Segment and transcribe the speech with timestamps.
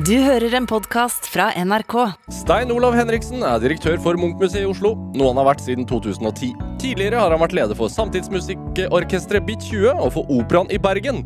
[0.00, 1.92] Du hører en podkast fra NRK.
[2.32, 6.54] Stein Olav Henriksen er direktør for Munchmuseet i Oslo, noe han har vært siden 2010.
[6.80, 11.20] Tidligere har han vært leder for samtidsmusikkorkesteret Bit 20 og for Operaen i Bergen.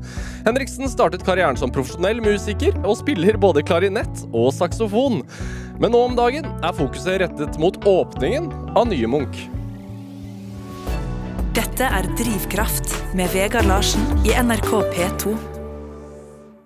[0.48, 5.22] Henriksen startet karrieren som profesjonell musiker og spiller både klarinett og saksofon.
[5.78, 9.44] Men nå om dagen er fokuset rettet mot åpningen av nye Munch.
[11.54, 15.38] Dette er Drivkraft med Vegard Larsen i NRK P2.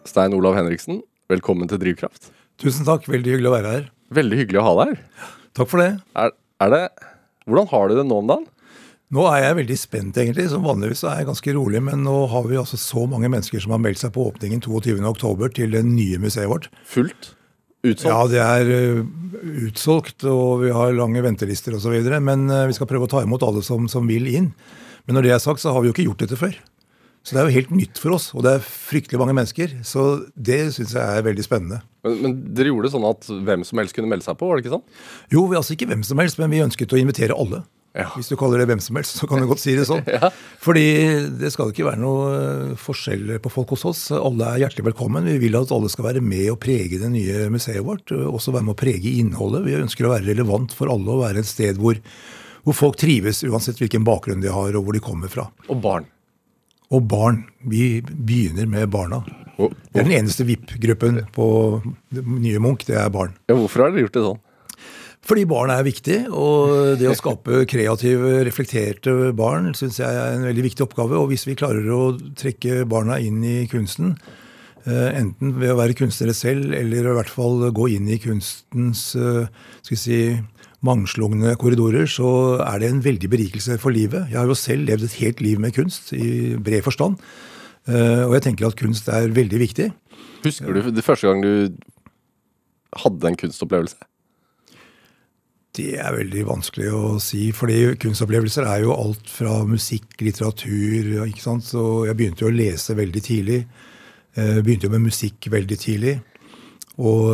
[0.08, 2.30] Stein Olav Henriksen, velkommen til Drivkraft.
[2.58, 3.88] Tusen takk, veldig hyggelig å være her.
[4.16, 5.32] Veldig hyggelig å ha deg her.
[5.58, 5.90] Takk for det.
[6.18, 6.32] Er,
[6.64, 6.84] er det
[7.48, 8.46] Hvordan har du det nå om dagen?
[9.16, 10.48] Nå er jeg veldig spent, egentlig.
[10.52, 13.72] Som vanligvis er jeg ganske rolig, men nå har vi altså så mange mennesker som
[13.72, 16.68] har meldt seg på åpningen 22.10 til det nye museet vårt.
[16.88, 17.30] Fullt?
[17.86, 18.10] Utsolgt?
[18.10, 19.00] Ja, det er uh,
[19.68, 21.96] utsolgt, og vi har lange ventelister osv.
[22.20, 24.50] Men uh, vi skal prøve å ta imot alle som, som vil inn.
[25.06, 26.60] Men når det er sagt, så har vi jo ikke gjort dette før.
[27.28, 29.74] Så det er jo helt nytt for oss, og det er fryktelig mange mennesker.
[29.84, 31.82] Så det syns jeg er veldig spennende.
[32.06, 34.56] Men, men dere gjorde det sånn at hvem som helst kunne melde seg på, var
[34.56, 34.86] det ikke sånn?
[35.34, 37.66] Jo, vi altså ikke hvem som helst, men vi ønsket å invitere alle.
[37.98, 38.06] Ja.
[38.14, 40.04] Hvis du kaller det hvem som helst, så kan du godt si det sånn.
[40.18, 40.30] Ja.
[40.62, 40.86] Fordi
[41.40, 44.02] det skal ikke være noe eh, forskjell på folk hos oss.
[44.14, 45.28] Alle er hjertelig velkommen.
[45.28, 48.12] Vi vil at alle skal være med og prege det nye museet vårt.
[48.16, 49.66] Også være med å prege innholdet.
[49.68, 52.00] Vi ønsker å være relevant for alle og være et sted hvor,
[52.66, 55.48] hvor folk trives, uansett hvilken bakgrunn de har og hvor de kommer fra.
[55.68, 56.08] Og barn.
[56.94, 57.42] Og barn.
[57.68, 59.22] Vi begynner med barna.
[59.58, 61.46] Og, Det er den eneste VIP-gruppen på
[62.14, 63.34] nye Munch, det er barn.
[63.48, 64.44] ja, hvorfor har dere gjort det sånn?
[65.28, 70.46] Fordi barn er viktig, og det å skape kreative, reflekterte barn syns jeg er en
[70.46, 71.18] veldig viktig oppgave.
[71.18, 74.14] Og hvis vi klarer å trekke barna inn i kunsten,
[74.88, 79.48] enten ved å være kunstnere selv, eller i hvert fall gå inn i kunstens eh,
[79.82, 80.20] skal vi si,
[80.86, 82.28] mangslungne korridorer, så
[82.62, 84.28] er det en veldig berikelse for livet.
[84.30, 87.18] Jeg har jo selv levd et helt liv med kunst, i bred forstand.
[87.88, 89.88] Eh, Og jeg tenker at kunst er veldig viktig.
[90.44, 91.74] Husker du det første gang du
[93.02, 93.98] hadde en kunstopplevelse?
[95.78, 101.44] Det er veldig vanskelig å si, fordi kunstopplevelser er jo alt fra musikk, litteratur ikke
[101.44, 101.66] sant?
[101.68, 103.60] Så jeg begynte jo å lese veldig tidlig.
[104.38, 106.18] Eh, Begynte jo med musikk veldig tidlig.
[106.98, 107.28] Og,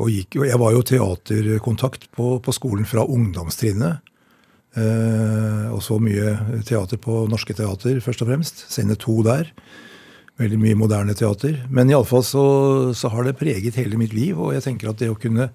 [0.00, 4.06] og, gikk, jeg var jo teaterkontakt på, på skolen fra ungdomstrinnet.
[4.76, 8.66] Eh, og så mye teater på Norske Teater, først og fremst.
[8.72, 9.50] Scene to der.
[10.40, 11.62] Veldig mye moderne teater.
[11.72, 12.46] Men iallfall så,
[12.96, 15.48] så har det preget hele mitt liv, og jeg tenker at det å kunne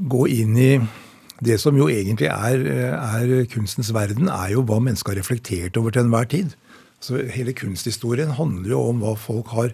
[0.00, 0.72] gå inn i
[1.44, 2.64] det som jo egentlig er,
[2.96, 6.56] er kunstens verden, er jo hva mennesket har reflektert over til enhver tid.
[7.00, 9.72] Så hele kunsthistorien handler jo om hva folk har,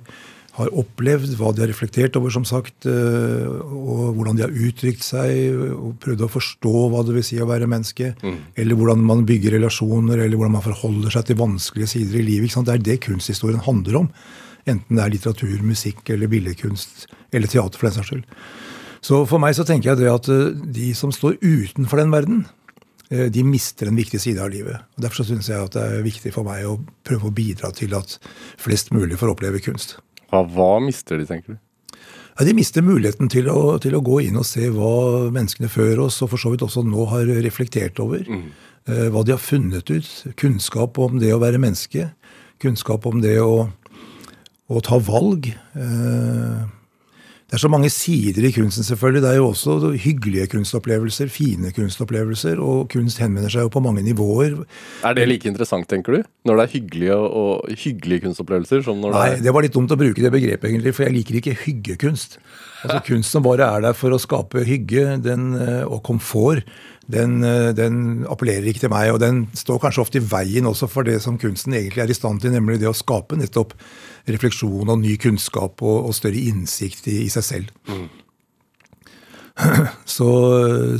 [0.56, 5.02] har opplevd, hva de har reflektert over, som sagt, eh, og hvordan de har uttrykt
[5.04, 8.14] seg, og prøvd å forstå hva det vil si å være menneske,
[8.56, 12.54] eller hvordan man bygger relasjoner, eller hvordan man forholder seg til vanskelige sider i livet.
[12.56, 14.12] Det er det kunsthistorien handler om.
[14.66, 18.24] Enten det er litteratur, musikk eller billedkunst, eller teater for den saks skyld.
[19.06, 22.46] Så for meg så tenker jeg det at eh, de som står utenfor den verden,
[23.08, 24.82] de mister en viktig side av livet.
[24.96, 27.94] Og Derfor syns jeg at det er viktig for meg å prøve å bidra til
[27.94, 28.16] at
[28.58, 29.98] flest mulig får oppleve kunst.
[30.32, 31.60] Hva, hva mister de, tenker du?
[32.36, 36.04] Ja, de mister muligheten til å, til å gå inn og se hva menneskene før
[36.08, 38.26] oss, og for så vidt også nå, har reflektert over.
[38.28, 38.50] Mm.
[38.86, 40.10] Hva de har funnet ut.
[40.38, 42.10] Kunnskap om det å være menneske.
[42.62, 43.66] Kunnskap om det å,
[44.68, 45.48] å ta valg.
[45.48, 46.60] Eh,
[47.46, 49.20] Det er så mange sider i kunsten, selvfølgelig.
[49.22, 54.02] Det er jo også hyggelige kunstopplevelser, fine kunstopplevelser, og kunst henvender seg jo på mange
[54.02, 54.56] nivåer.
[55.06, 56.24] Er det like interessant, tenker du?
[56.42, 58.82] Når det er hyggelige, og, hyggelige kunstopplevelser?
[58.88, 61.06] Som når Nei, det Nei, det var litt dumt å bruke det begrepet, egentlig, for
[61.06, 62.40] jeg liker ikke hyggekunst.
[62.82, 66.66] Altså Kunst som bare er der for å skape hygge den, eh, og komfort,
[67.12, 69.12] den, eh, den appellerer ikke til meg.
[69.14, 72.18] Og den står kanskje ofte i veien også for det som kunsten egentlig er i
[72.18, 73.74] stand til, nemlig det å skape nettopp
[74.26, 77.74] refleksjon og ny kunnskap og, og større innsikt i, i seg selv.
[80.04, 80.28] Så,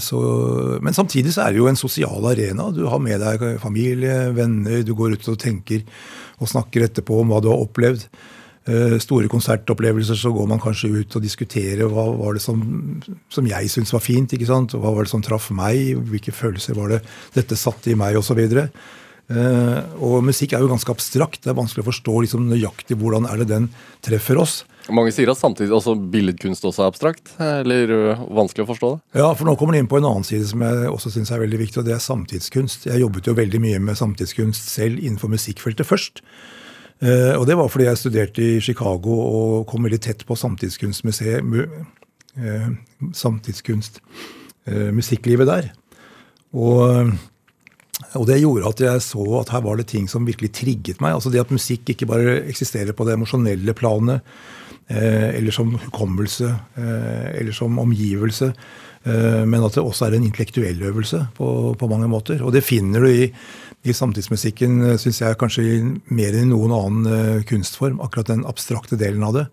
[0.00, 0.19] så,
[0.81, 2.71] men samtidig så er det jo en sosial arena.
[2.72, 5.83] Du har med deg familie, venner, du går ut og tenker
[6.41, 8.06] og snakker etterpå om hva du har opplevd.
[8.66, 12.60] Eh, Store konsertopplevelser så går man kanskje ut og diskuterer hva var det som,
[13.30, 14.33] som jeg syntes var fint.
[14.34, 14.74] ikke sant?
[14.74, 15.95] Hva var det som traff meg?
[16.10, 17.03] Hvilke følelser var det
[17.36, 18.18] dette satte i meg?
[18.18, 18.68] Og, så videre.
[19.30, 21.45] Eh, og musikk er jo ganske abstrakt.
[21.45, 23.71] Det er vanskelig å forstå liksom nøyaktig hvordan er det den
[24.07, 24.65] treffer oss.
[24.91, 27.91] Mange sier at samtidig også billedkunst også er abstrakt, eller
[28.34, 29.01] vanskelig å forstå det.
[29.18, 31.42] Ja, for nå kommer det inn på en annen side som jeg også syns er
[31.42, 32.86] veldig viktig, og det er samtidskunst.
[32.86, 36.22] Jeg jobbet jo veldig mye med samtidskunst selv innenfor musikkfeltet først.
[37.04, 41.45] Eh, og det var fordi jeg studerte i Chicago og kom veldig tett på samtidskunstmuseet
[41.45, 41.63] mu,
[42.41, 42.69] eh,
[43.13, 44.01] Samtidskunst.
[44.66, 45.72] Eh, musikklivet der.
[46.53, 47.13] Og
[48.15, 51.15] Og det gjorde at jeg så at her var det ting som virkelig trigget meg.
[51.15, 54.21] Altså det at musikk ikke bare eksisterer på det emosjonelle planet,
[54.89, 58.53] eller som hukommelse, eller som omgivelse,
[59.04, 62.45] men at det også er en intellektuell øvelse på, på mange måter.
[62.45, 63.33] Og det finner du i,
[63.86, 65.65] i samtidsmusikken, eh, syns jeg, kanskje
[66.10, 68.00] mer enn i noen annen eh, kunstform.
[68.04, 69.47] Akkurat den abstrakte delen av det.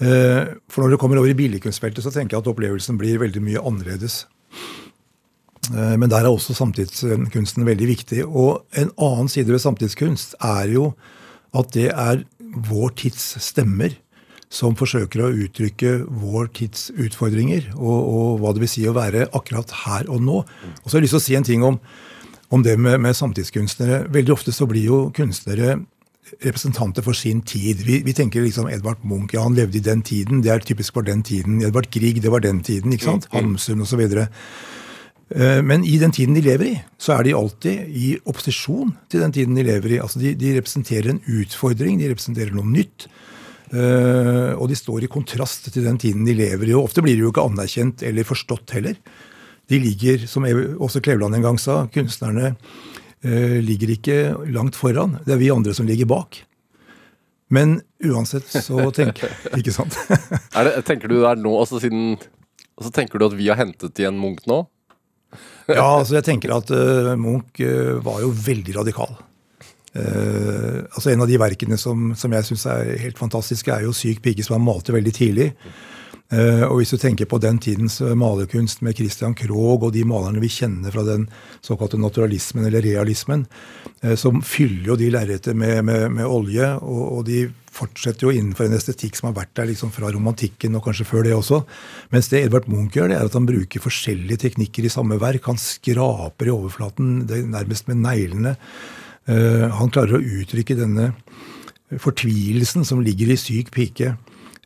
[0.00, 3.42] Eh, for når det kommer over i billedkunstfeltet, så tenker jeg at opplevelsen blir veldig
[3.44, 4.24] mye annerledes.
[5.70, 8.24] Men der er også samtidskunsten veldig viktig.
[8.26, 10.86] Og en annen side ved samtidskunst er jo
[11.54, 12.24] at det er
[12.66, 13.92] vår tids stemmer
[14.50, 19.28] som forsøker å uttrykke vår tids utfordringer, og, og hva det vil si å være
[19.36, 20.40] akkurat her og nå.
[20.42, 21.78] Og så har jeg lyst til å si en ting om,
[22.50, 24.04] om det med, med, samtidskunstnere.
[24.12, 25.78] Veldig ofte så blir jo kunstnere
[26.44, 27.82] representanter for sin tid.
[27.86, 30.94] Vi, vi, tenker liksom Edvard Munch, ja, han levde i den tiden, det er typisk
[30.94, 31.62] for den tiden.
[31.66, 32.92] Edvard Grieg, det var den tiden.
[32.92, 33.30] ikke sant?
[33.30, 33.54] Mm, mm.
[33.54, 34.04] Hamsun osv.
[35.30, 39.22] Eh, men i den tiden de lever i, så er de alltid i opposisjon til
[39.22, 40.02] den tiden de lever i.
[40.02, 43.06] Altså de, de representerer en utfordring, de representerer noe nytt.
[43.70, 46.74] Eh, og de står i kontrast til den tiden de lever i.
[46.74, 48.98] Og ofte blir de jo ikke anerkjent eller forstått heller.
[49.70, 52.54] De ligger, som også Kleveland en gang sa, kunstnerne
[53.22, 54.18] eh, ligger ikke
[54.50, 55.18] langt foran.
[55.26, 56.42] Det er vi andre som ligger bak.
[57.50, 59.96] Men uansett så tenker Ikke sant?
[60.54, 62.14] det, tenker du der nå, altså siden
[62.80, 64.62] og så tenker du at vi har hentet igjen Munch nå?
[65.68, 69.12] ja, altså jeg tenker at uh, Munch uh, var jo veldig radikal.
[69.92, 73.92] Uh, altså En av de verkene som, som jeg syns er helt fantastiske, er jo
[73.92, 75.50] 'Syk pike', som han malte veldig tidlig.
[76.30, 80.46] Og Hvis du tenker på den tidens malerkunst med Christian Krohg og de malerne vi
[80.46, 81.24] kjenner fra den
[81.58, 83.48] såkalte naturalismen eller realismen,
[84.14, 87.40] som fyller jo de lerretet med, med, med, olje, og, og de
[87.74, 91.26] fortsetter jo innenfor en estetikk som har vært der liksom fra romantikken og kanskje før
[91.26, 91.62] det også.
[92.14, 95.50] Mens det Edvard Munch gjør, det er at han bruker forskjellige teknikker i samme verk.
[95.50, 98.56] Han skraper i overflaten nærmest med neglene.
[99.26, 101.12] Han klarer å uttrykke denne
[102.00, 104.14] fortvilelsen som ligger i syk pike.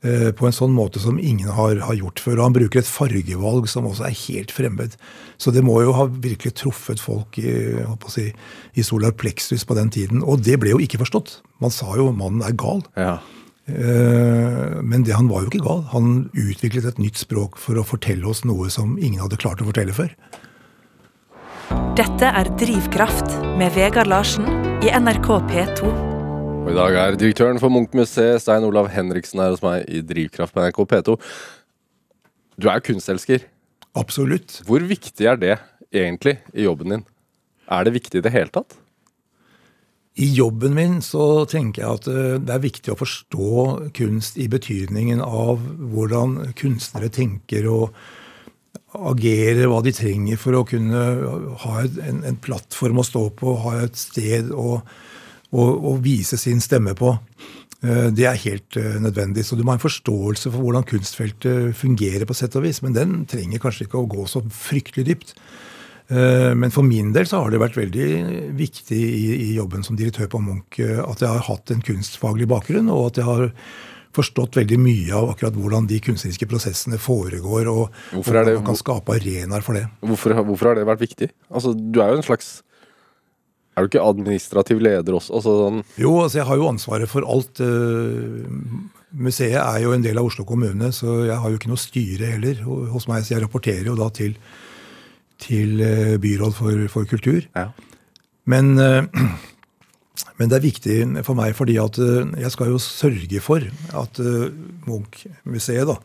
[0.05, 2.37] Eh, på en sånn måte som ingen har, har, gjort før.
[2.37, 4.99] Og han bruker et fargevalg som også er helt fremmed.
[5.41, 7.55] Så det må jo ha virkelig truffet folk i,
[8.13, 8.27] si,
[8.77, 10.21] i solar plexus på den tiden.
[10.21, 11.39] Og det ble jo ikke forstått.
[11.65, 12.85] Man sa jo 'mannen er gal'.
[13.01, 13.19] Ja.
[13.65, 15.85] Eh, men det, han var jo ikke gal.
[15.97, 19.71] Han utviklet et nytt språk for å fortelle oss noe som ingen hadde klart å
[19.73, 20.13] fortelle før.
[21.97, 24.45] Dette er Drivkraft med Vegard Larsen
[24.85, 26.14] i NRK P2.
[26.65, 30.55] Og I dag er direktøren for Munch-museet, Stein Olav Henriksen, her hos meg i Drivkraft
[30.55, 31.17] på NRK P2.
[32.57, 33.45] Du er kunstelsker.
[34.01, 34.63] Absolutt.
[34.65, 35.59] Hvor viktig er det
[35.93, 37.05] egentlig i jobben din?
[37.69, 38.79] Er det viktig i det hele tatt?
[40.17, 43.53] I jobben min så tenker jeg at eh, det er viktig å forstå
[44.01, 48.05] kunst i betydningen av hvordan kunstnere tenker og
[48.95, 51.09] agerer, hva de trenger for å kunne
[51.67, 54.79] ha en, en plattform å stå på, ha et sted å
[55.63, 57.15] å, vise sin stemme på.
[57.85, 59.45] Eh, det er helt eh, nødvendig.
[59.47, 62.97] Så du må ha en forståelse for hvordan kunstfeltet fungerer, på sett og vis, men
[62.97, 65.35] den trenger kanskje ikke å gå så fryktelig dypt.
[66.13, 68.09] Eh, men for min del så har det vært veldig
[68.59, 72.93] viktig i, i jobben som direktør på Munch at jeg har hatt en kunstfaglig bakgrunn,
[72.93, 73.51] og at jeg har
[74.15, 79.17] forstått veldig mye av akkurat hvordan de kunstneriske prosessene foregår, og hvordan man kan skape
[79.17, 79.89] arenaer for det.
[80.07, 81.31] Hvorfor, hvorfor, har det vært viktig?
[81.51, 82.53] Altså, Du er jo en slags
[83.75, 85.35] er du ikke administrativ leder også?
[85.39, 87.63] Altså sånn jo, altså jeg har jo ansvaret for alt.
[87.63, 88.45] Eh,
[89.15, 92.35] museet er jo en del av Oslo kommune, så jeg har jo ikke noe styre
[92.37, 92.63] heller
[92.95, 93.27] hos meg.
[93.27, 94.37] Så jeg rapporterer jo da til,
[95.43, 97.43] til eh, byråd for, for kultur.
[97.57, 97.73] Ja.
[98.51, 99.03] Men, eh,
[100.39, 103.67] men, det er viktig for meg fordi at jeg skal jo sørge for
[104.05, 104.23] at
[104.87, 105.99] Munch-museet da,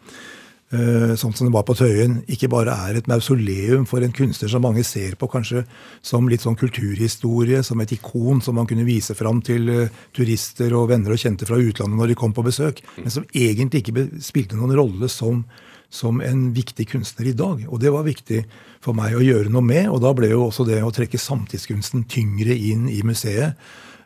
[0.69, 4.61] sånn som det var på Tøyen, ikke bare er et mausoleum for en kunstner som
[4.61, 5.63] mange ser på kanskje
[6.05, 10.75] som litt sånn kulturhistorie, som et ikon som man kunne vise fram til eh, turister
[10.77, 14.05] og venner og kjente fra utlandet når de kom på besøk, men som egentlig ikke
[14.21, 15.41] spilte noen rolle som,
[15.89, 17.65] som en viktig kunstner i dag.
[17.65, 18.43] Og det var viktig
[18.85, 22.05] for meg å gjøre noe med, og da ble jo også det å trekke samtidskunsten
[22.11, 23.57] tyngre inn i museet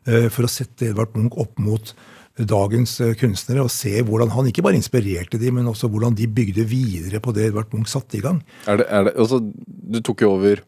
[0.08, 1.96] eh, for å sette Edvard Munch opp mot
[2.38, 6.28] dagens eh, kunstnere og se hvordan han ikke bare inspirerte de, men også hvordan de
[6.28, 8.42] bygde videre på det Edvard Munch satte i gang.
[8.68, 10.64] Er det, er det, altså, du tok jo over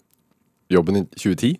[0.69, 1.55] jobben i 2010?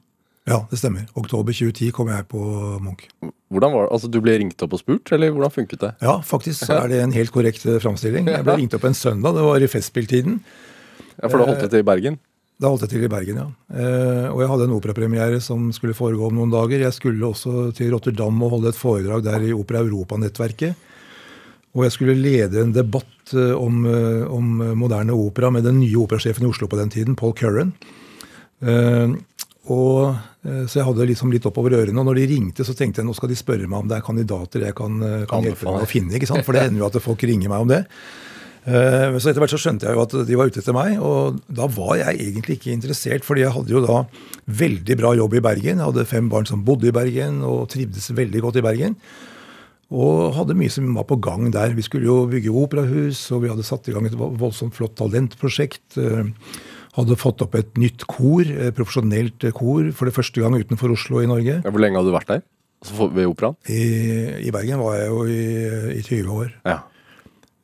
[0.46, 1.08] Ja, det stemmer.
[1.18, 2.38] Oktober 2010 kom jeg på
[2.86, 3.08] Munch.
[3.50, 3.94] Hvordan var det?
[3.98, 5.92] Altså, Du ble ringt opp og spurt, eller hvordan funket det?
[6.06, 8.30] Ja, faktisk så er det en helt korrekt eh, framstilling.
[8.30, 10.38] Jeg ble ringt opp en søndag, det var i Festspilltiden.
[11.18, 12.22] Ja, For da holdt det til i Bergen?
[12.56, 13.46] Da holdt jeg til i Bergen, ja.
[13.76, 16.86] Eh, og jeg hadde en operapremiere som skulle foregå om noen dager.
[16.86, 20.86] Jeg skulle også til Rotterdam og holde et foredrag der i Opera Europa-nettverket.
[21.76, 26.00] Og jeg skulle lede en debatt eh, om, eh, om, moderne opera med den nye
[26.06, 27.76] operasjefen i Oslo på den tiden, Paul Curran.
[28.64, 29.16] Eh,
[29.66, 30.14] Og,
[30.46, 31.98] så jeg hadde liksom litt oppover ørene.
[31.98, 34.04] Og når de ringte, så tenkte jeg nå skal de spørre meg om det er
[34.06, 36.14] kandidater jeg kan, kan hjelpe meg å finne.
[36.14, 36.46] ikke sant?
[36.46, 37.80] For det hender jo at folk ringer meg om det.
[38.66, 41.38] Eh, så etter hvert så skjønte jeg jo at de var ute etter meg, og
[41.54, 43.24] da var jeg egentlig ikke interessert.
[43.28, 44.00] fordi jeg hadde jo da
[44.50, 45.78] veldig bra jobb i Bergen.
[45.78, 48.96] Jeg hadde fem barn som bodde i Bergen og trivdes veldig godt i Bergen.
[49.94, 51.76] Og hadde mye som var på gang der.
[51.78, 56.00] Vi skulle jo bygge operahus, og vi hadde satt i gang et voldsomt flott talentprosjekt.
[56.02, 56.32] eh,
[56.96, 61.20] Hadde fått opp et nytt kor, et profesjonelt kor, for det første gang utenfor Oslo
[61.20, 61.58] i Norge.
[61.60, 62.42] Ja, Hvor lenge hadde du vært der?
[62.82, 63.58] Altså ved operaen?
[63.68, 66.54] I, I Bergen var jeg jo i, i 20 år.
[66.64, 66.78] Ja.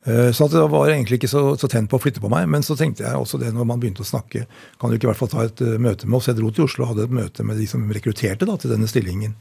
[0.04, 2.48] Eh, Så det var egentlig ikke så, så tent på å flytte på meg.
[2.50, 4.46] Men så tenkte jeg også det når man begynte å snakke,
[4.80, 6.30] kan du ikke i hvert fall ta et eh, møte med oss?
[6.30, 8.90] Jeg dro til Oslo og hadde et møte med de som rekrutterte da, til denne
[8.90, 9.36] stillingen.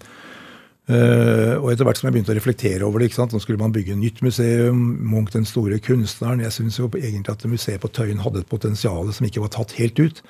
[0.91, 3.34] Eh, og etter hvert som jeg begynte å reflektere over det, ikke sant?
[3.34, 6.44] nå skulle man bygge et nytt museum, Munch den store kunstneren.
[6.46, 9.77] Jeg syns jo egentlig at museet på Tøyen hadde et potensial som ikke var tatt
[9.80, 10.22] helt ut.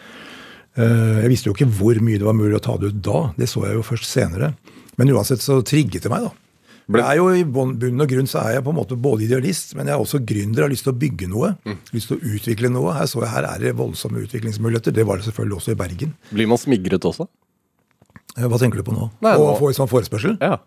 [0.71, 3.25] Jeg visste jo ikke hvor mye det var mulig å ta det ut da.
[3.35, 4.53] Det så jeg jo først senere.
[4.95, 6.50] Men uansett så trigget det meg, da.
[6.89, 9.23] Ble- Det er jo I bunn og grunn så er jeg på en måte både
[9.27, 10.55] idealist, men jeg er også gründer.
[10.61, 11.51] Jeg har lyst til å bygge noe.
[11.93, 12.93] Lyst til å utvikle noe.
[12.97, 14.91] Her så jeg her er det voldsomme utviklingsmuligheter.
[14.93, 16.13] Det var det selvfølgelig også i Bergen.
[16.33, 17.27] Blir man smigret også?
[18.37, 19.09] Eh, Hva tenker du på nå?
[19.21, 20.37] Nei, Å nå- få en sånn forespørsel?
[20.41, 20.57] Ja.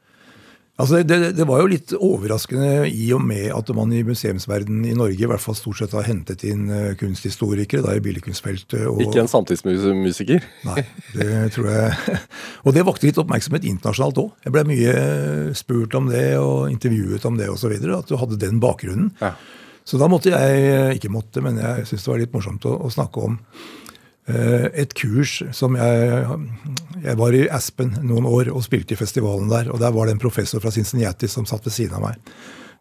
[0.74, 4.94] Altså, det, det var jo litt overraskende i og med at man i museumsverdenen i
[4.98, 8.80] Norge i hvert fall stort sett har hentet inn eh, kunsthistorikere da i billedkunstfeltet.
[8.90, 10.42] og- Ikke en samtidsmusiker?
[10.66, 10.82] Nei,
[11.14, 12.18] det tror jeg
[12.66, 14.32] Og det vakte litt oppmerksomhet internasjonalt òg.
[14.48, 14.96] Jeg ble mye
[15.54, 17.70] spurt om det og intervjuet om det osv.
[17.94, 19.12] At du hadde den bakgrunnen.
[19.22, 19.36] Ja.
[19.86, 22.90] Så da måtte jeg Ikke måtte, men jeg syntes det var litt morsomt å, å
[22.90, 23.83] snakke om eh,
[24.26, 26.36] et kurs som jeg
[27.04, 29.68] Jeg var i Aspen noen år og spilte i festivalen der.
[29.72, 32.30] Og der var det en professor fra Cincinnati som satt ved siden av meg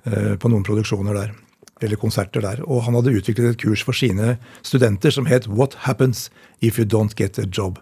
[0.08, 1.34] eh, på noen produksjoner der.
[1.84, 2.62] Eller konserter der.
[2.64, 6.30] Og han hadde utviklet et kurs for sine studenter som het What Happens
[6.62, 7.82] If You Don't Get a Job.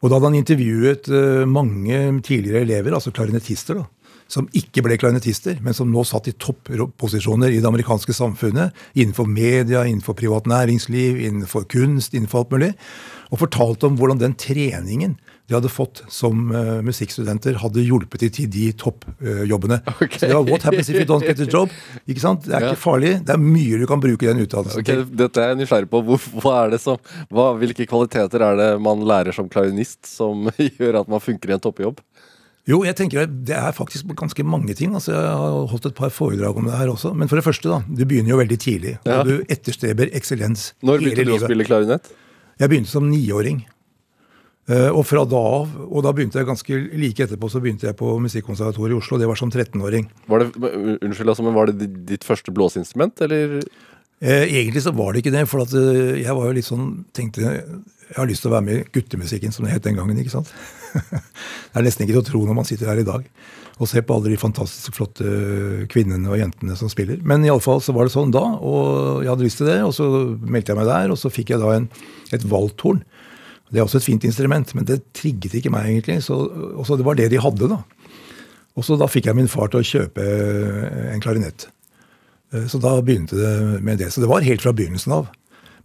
[0.00, 3.86] Og da hadde han intervjuet eh, mange tidligere elever, altså klarinettister, da,
[4.28, 9.28] som ikke ble klarinettister, men som nå satt i topposisjoner i det amerikanske samfunnet, innenfor
[9.30, 12.72] media, innenfor privat næringsliv, innenfor kunst, innenfor alt mulig,
[13.30, 15.16] og fortalte om hvordan den treningen
[15.46, 19.78] de hadde fått som uh, musikkstudenter, hadde hjulpet dem til de toppjobbene.
[20.02, 20.16] Ok.
[20.18, 21.70] Så det var 'What happens if you don't get a job?'
[22.06, 22.42] Ikke sant?
[22.44, 22.72] Det er Ja.
[22.72, 23.12] ikke farlig.
[23.24, 25.16] Det er mye du kan bruke den utdannelsen okay, til.
[25.16, 26.02] Dette er jeg nysgjerrig på.
[26.02, 26.98] Hvor, hva er det som,
[27.30, 31.54] hva, hvilke kvaliteter er det man lærer som klarinist som gjør at man funker i
[31.54, 32.02] en toppjobb?
[32.66, 34.94] Jo, jeg tenker det er faktisk ganske mange ting.
[34.98, 37.12] altså Jeg har holdt et par foredrag om det her også.
[37.14, 37.78] Men for det første, da.
[37.86, 38.96] Du begynner jo veldig tidlig.
[39.06, 39.20] Ja.
[39.20, 41.46] Og du etterstreber eksellens Når hele begynte du å livet.
[41.46, 42.10] spille klarinett?
[42.58, 43.64] Jeg begynte som niåring.
[44.68, 47.94] Eh, Og fra da av, og da begynte jeg ganske like etterpå, så begynte jeg
[48.00, 49.18] på Musikkonservatoriet i Oslo.
[49.22, 50.08] Det var som 13-åring.
[50.26, 53.60] Var unnskyld, altså, men var det ditt første blåseinstrument, eller?
[54.20, 57.42] Eh, Egentlig så var det ikke det, for eh, jeg var jo litt sånn tenkte
[57.44, 60.16] Jeg har lyst til å være med i guttemusikken, som det het den gangen.
[60.16, 60.52] ikke sant?
[60.96, 63.26] det er nesten ikke til å tro når man sitter her i dag
[63.76, 65.26] og ser på alle de fantastisk flotte
[65.92, 67.18] kvinnene og jentene som spiller.
[67.28, 69.74] Men iallfall så var det sånn da, og jeg hadde lyst til det.
[69.84, 70.06] Og så
[70.40, 71.90] meldte jeg meg der, og så fikk jeg da en,
[72.32, 73.02] et valthorn.
[73.68, 76.22] Det er også et fint instrument, men det trigget ikke meg egentlig.
[76.24, 76.38] Så,
[76.72, 77.82] og så det var det de hadde, da.
[78.80, 80.24] Og så da fikk jeg min far til å kjøpe
[81.12, 81.68] en klarinett.
[82.52, 84.12] Eh, Så da begynte det med det.
[84.12, 85.28] Så det var helt fra begynnelsen av.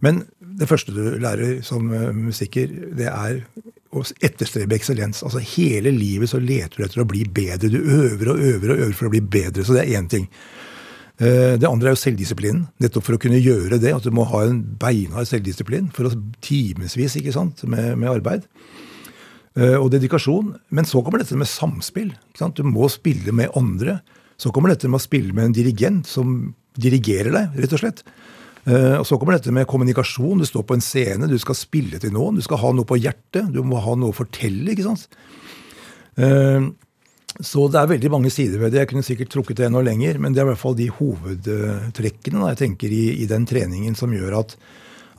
[0.02, 0.24] Men
[0.58, 3.44] det første du lærer som eh, musiker, det er
[3.92, 5.22] å etterstrebe eksellens.
[5.22, 7.68] Altså Hele livet så leter du etter å bli bedre.
[7.70, 9.64] Du øver og øver og øver for å bli bedre.
[9.64, 10.28] Så det er én ting.
[11.18, 12.68] Eh, Det andre er jo selvdisiplinen.
[12.80, 13.92] Nettopp for å kunne gjøre det.
[13.94, 18.48] At du må ha en beinhard selvdisiplin for å timevis ikke sant, med, med arbeid.
[19.54, 20.54] Og dedikasjon.
[20.72, 22.14] Men så kommer dette med samspill.
[22.56, 23.98] Du må spille med andre.
[24.42, 28.02] Så kommer dette med å spille med en dirigent som dirigerer deg, rett og slett.
[28.66, 30.42] Eh, og så kommer dette med kommunikasjon.
[30.42, 32.38] Du står på en scene, du skal spille til noen.
[32.38, 33.50] Du skal ha noe på hjertet.
[33.54, 34.74] Du må ha noe å fortelle.
[34.74, 35.06] ikke sant?
[36.16, 36.70] Eh,
[37.40, 38.82] så det er veldig mange sider ved det.
[38.82, 42.42] Jeg kunne sikkert trukket det enda lenger, men det er i hvert fall de hovedtrekkene
[42.42, 44.56] da, jeg tenker i, i den treningen som gjør at,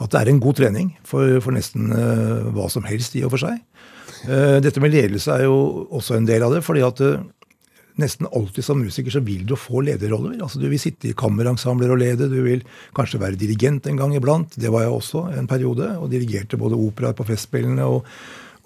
[0.03, 3.33] at det er en god trening for, for nesten uh, hva som helst i og
[3.33, 3.57] for seg.
[4.29, 5.57] Uh, dette med ledelse er jo
[5.89, 6.61] også en del av det.
[6.63, 7.25] fordi at eh,
[8.01, 10.39] nesten alltid som musiker så vil du få lederroller.
[10.41, 12.29] Altså Du vil sitte i kammerensembler og lede.
[12.31, 12.63] Du vil
[12.97, 14.55] kanskje være dirigent en gang iblant.
[14.57, 15.91] Det var jeg også en periode.
[15.99, 18.05] Og dirigerte både operaer på Festspillene og,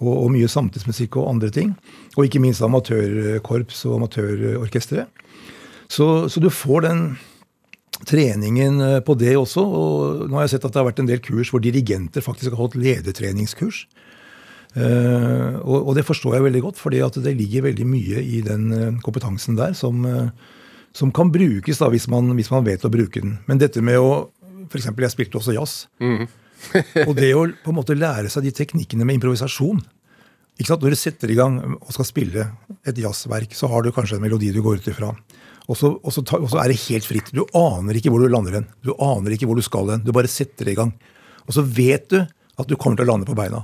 [0.00, 1.74] og, og mye samtidsmusikk og andre ting.
[2.16, 5.08] Og ikke minst amatørkorps og amatørorkestre.
[5.88, 7.02] Så, så du får den
[8.08, 9.64] treningen eh, på det også.
[9.64, 12.54] Og nå har jeg sett at det har vært en del kurs hvor dirigenter faktisk
[12.54, 13.86] har holdt ledertreningskurs.
[14.76, 18.98] Eh, og, det forstår jeg veldig godt, at det ligger veldig mye i den eh,
[19.04, 20.28] kompetansen der som, eh,
[20.92, 23.38] som kan brukes da, hvis man, hvis man vet å bruke den.
[23.48, 24.28] Men dette med å
[24.68, 24.90] F.eks.
[24.92, 25.86] jeg spilte også jazz.
[27.08, 29.78] og det å på en måte lære seg de teknikkene med improvisasjon
[30.58, 30.82] Ikke sant?
[30.82, 32.48] Når du setter i gang og skal spille
[32.82, 35.12] et jazzverk, så har du kanskje en melodi du går ut ifra.
[35.68, 37.30] Og så, og, så ta, og så er det helt fritt.
[37.32, 38.68] Du aner ikke hvor du lander hen.
[38.84, 40.04] Du aner ikke hvor du skal hen.
[40.04, 40.92] Du bare setter i gang.
[41.46, 43.62] Og så vet du at du kommer til å lande på beina.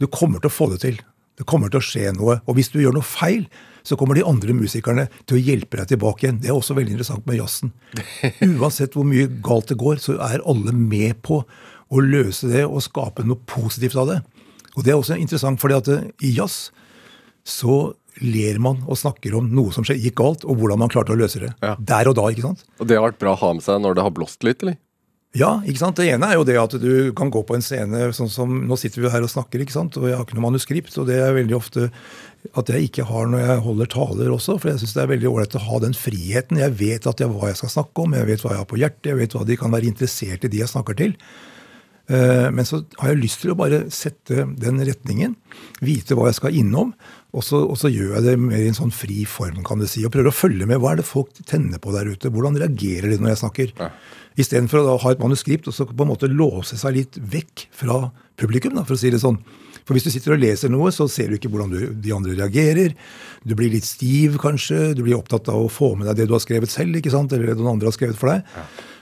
[0.00, 1.00] Du kommer til å få det til.
[1.40, 2.40] Det kommer til å skje noe.
[2.48, 3.46] Og hvis du gjør noe feil,
[3.86, 6.40] så kommer de andre musikerne til å hjelpe deg tilbake igjen.
[6.42, 7.72] Det er også veldig interessant med jazzen.
[8.60, 11.42] Uansett hvor mye galt det går, så er alle med på
[11.90, 14.18] å løse det og skape noe positivt av det.
[14.76, 15.88] Og det er også interessant, fordi at
[16.24, 16.68] i jazz
[17.48, 21.18] så ler man og snakker om noe som gikk galt, og hvordan man klarte å
[21.18, 21.54] løse det.
[21.64, 21.74] Ja.
[21.78, 22.64] Der og da, ikke sant?
[22.78, 24.76] Og det har vært bra å ha med seg når det har blåst litt, eller?
[25.38, 25.94] Ja, ikke sant?
[26.00, 28.74] Det ene er jo det at du kan gå på en scene sånn som Nå
[28.80, 29.94] sitter vi her og snakker, ikke sant?
[30.00, 30.96] og jeg har ikke noe manuskript.
[30.98, 31.90] Og det er veldig ofte
[32.58, 34.56] at jeg ikke har når jeg holder taler også.
[34.58, 36.58] For jeg syns det er veldig ålreit å ha den friheten.
[36.58, 38.80] Jeg vet at jeg, hva jeg skal snakke om, jeg vet hva jeg har på
[38.82, 41.14] hjertet, jeg vet hva de kan være interessert i, de jeg snakker til.
[42.10, 45.36] Eh, Men så har jeg lyst til å bare sette den retningen,
[45.78, 46.90] vite hva jeg skal innom.
[47.30, 49.86] Og så, og så gjør jeg det mer i en sånn fri form, kan du
[49.86, 50.02] si.
[50.02, 50.80] Og prøver å følge med.
[50.82, 52.32] Hva er det folk tenner på der ute?
[52.34, 53.76] Hvordan reagerer de når jeg snakker?
[53.78, 53.92] Ja.
[54.40, 58.06] Istedenfor å ha et manuskript og så på en måte låse seg litt vekk fra
[58.40, 59.40] publikum, da, for å si det sånn.
[59.84, 62.36] For hvis du sitter og leser noe, så ser du ikke hvordan du, de andre
[62.38, 62.94] reagerer.
[63.42, 64.92] Du blir litt stiv, kanskje.
[64.94, 67.32] Du blir opptatt av å få med deg det du har skrevet selv, ikke sant?
[67.34, 68.46] eller det noen andre har skrevet for deg.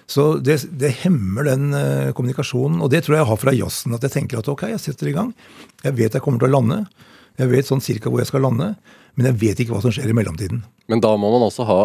[0.08, 2.80] Så det, det hemmer den uh, kommunikasjonen.
[2.80, 3.98] Og det tror jeg jeg har fra jazzen.
[3.98, 5.34] At jeg tenker at ok, jeg setter i gang.
[5.84, 6.80] Jeg vet jeg kommer til å lande.
[7.38, 8.72] Jeg vet sånn cirka hvor jeg skal lande.
[9.18, 10.64] Men jeg vet ikke hva som skjer i mellomtiden.
[10.88, 11.80] Men da må man også ha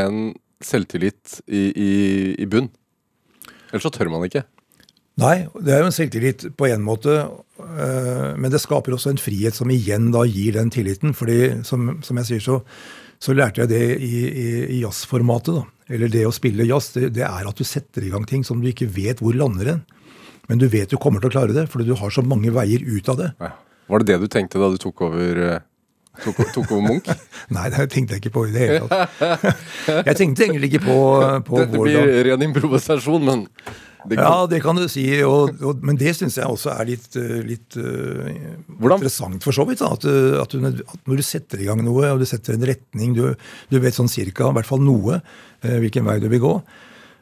[0.00, 0.32] en
[0.64, 1.90] selvtillit i, i,
[2.40, 2.70] i bunn.
[3.70, 4.44] Ellers så tør man ikke.
[5.20, 7.16] Nei, det er jo en selvtillit på en måte,
[7.60, 11.12] øh, men det skaper også en frihet som igjen da gir den tilliten.
[11.16, 12.60] fordi som, som jeg sier, så,
[13.20, 15.60] så lærte jeg det i, i, i jazzformatet.
[15.60, 15.66] da.
[15.90, 18.62] Eller det å spille jazz, det, det er at du setter i gang ting som
[18.62, 19.82] du ikke vet hvor lander hen.
[20.48, 22.82] Men du vet du kommer til å klare det, fordi du har så mange veier
[22.82, 23.32] ut av det.
[23.42, 23.52] Ja.
[23.90, 25.62] Var det det du tenkte da du tok over, eh,
[26.24, 27.10] tok, tok over Munch?
[27.56, 29.46] Nei, det tenkte jeg ikke på i det hele tatt.
[30.10, 30.98] Jeg tenkte egentlig ikke på,
[31.46, 33.46] på Dette hvordan Dette blir ren improvisasjon, men
[34.08, 35.04] det kan, Ja, det kan du si.
[35.26, 38.30] Og, og, men det syns jeg også er litt, eh, litt uh,
[38.96, 39.82] interessant for så vidt.
[39.84, 42.68] At, eh, at, du, at når du setter i gang noe, og du setter en
[42.70, 43.26] retning, du,
[43.70, 46.54] du vet sånn cirka, i hvert fall noe, uh, hvilken vei du vil gå.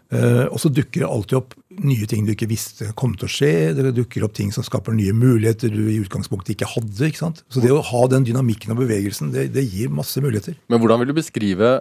[0.09, 1.53] Eh, og så dukker det alltid opp
[1.85, 3.53] nye ting du ikke visste kom til å skje.
[3.77, 7.11] Det dukker opp ting som skaper nye muligheter du i utgangspunktet ikke hadde.
[7.11, 7.44] ikke sant?
[7.53, 10.57] Så det å ha den dynamikken og bevegelsen, det, det gir masse muligheter.
[10.73, 11.79] Men hvordan vil du beskrive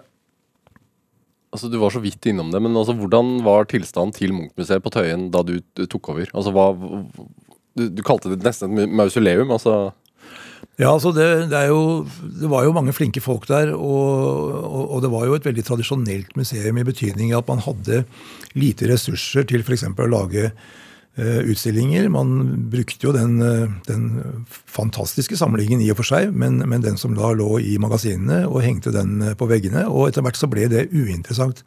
[1.48, 4.90] Altså Du var så vidt innom det, men altså, hvordan var tilstanden til Munch-museet på
[4.92, 5.54] Tøyen da du,
[5.88, 6.28] tok over?
[6.36, 9.48] Altså hva du, du kalte det nesten et mausoleum.
[9.56, 9.94] altså
[10.78, 12.04] Ja, altså det, det, jo,
[12.38, 15.64] det var jo mange flinke folk der, og, og, og det var jo et veldig
[15.66, 18.04] tradisjonelt museum i betydning at man hadde
[18.54, 19.88] lite ressurser til f.eks.
[19.90, 22.06] å lage uh, utstillinger.
[22.14, 27.00] Man brukte jo den, eh, den fantastiske samlingen i og for seg, men, men den
[27.00, 29.88] som da lå i magasinene, og hengte den eh, på veggene.
[29.90, 31.64] Og etter hvert så ble det uinteressant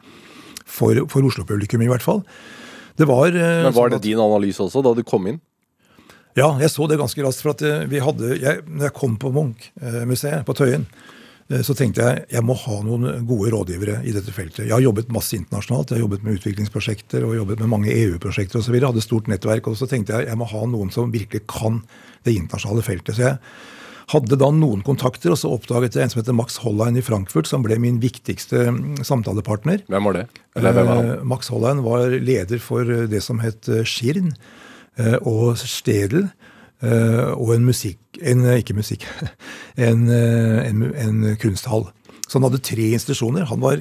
[0.64, 2.24] for, for Oslo-publikum, i hvert fall.
[2.96, 5.44] Det var, uh, Men Var sånn det din analyse også, da du kom inn?
[6.38, 7.44] Ja, jeg så det ganske raskt.
[7.44, 10.86] for at eh, vi hadde, jeg, når jeg kom på Munch-museet på Tøyen,
[11.50, 14.66] eh, så tenkte jeg jeg må ha noen gode rådgivere i dette feltet.
[14.68, 15.92] Jeg har jobbet masse internasjonalt.
[15.92, 18.80] Jeg har jobbet med utviklingsprosjekter og jobbet med mange EU-prosjekter osv.
[18.80, 19.68] Hadde stort nettverk.
[19.68, 21.84] Og så tenkte jeg jeg må ha noen som virkelig kan
[22.24, 23.18] det internasjonale feltet.
[23.18, 23.38] Så jeg
[24.12, 27.48] hadde da noen kontakter, og så oppdaget jeg en som heter Max Hollein i Frankfurt,
[27.50, 29.86] som ble min viktigste mm, samtalepartner.
[29.92, 30.26] Hvem var det?
[30.60, 31.06] Eller hvem var?
[31.06, 34.60] Eh, Max Hollein var leder for eh, det som het eh, Schirn eh,
[35.22, 36.30] og Stedel.
[36.84, 39.08] eh, Og en musikk en, eh, Ikke musikk.
[39.78, 41.88] En, eh, en, en kunsthall.
[42.28, 43.46] Så han hadde tre institusjoner.
[43.46, 43.78] Han var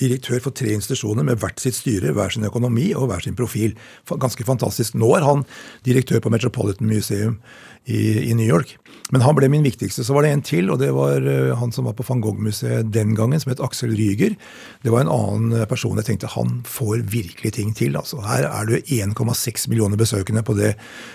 [0.00, 3.74] direktør for tre institusjoner med hvert sitt styre, hver sin økonomi og hver sin profil.
[4.08, 4.94] Ganske fantastisk.
[4.94, 5.44] Nå er han
[5.84, 7.38] direktør på Metropolitan Museum
[7.86, 8.76] i, i New York.
[9.14, 10.02] Men han ble min viktigste.
[10.02, 12.88] Så var det en til, og det var eh, han som var på van Gogh-museet
[12.90, 14.34] den gangen, som het Aksel Ryger.
[14.82, 17.94] Det var en annen eh, person jeg tenkte han får virkelig ting til.
[18.00, 20.72] Altså, her er det 1,6 millioner besøkende på det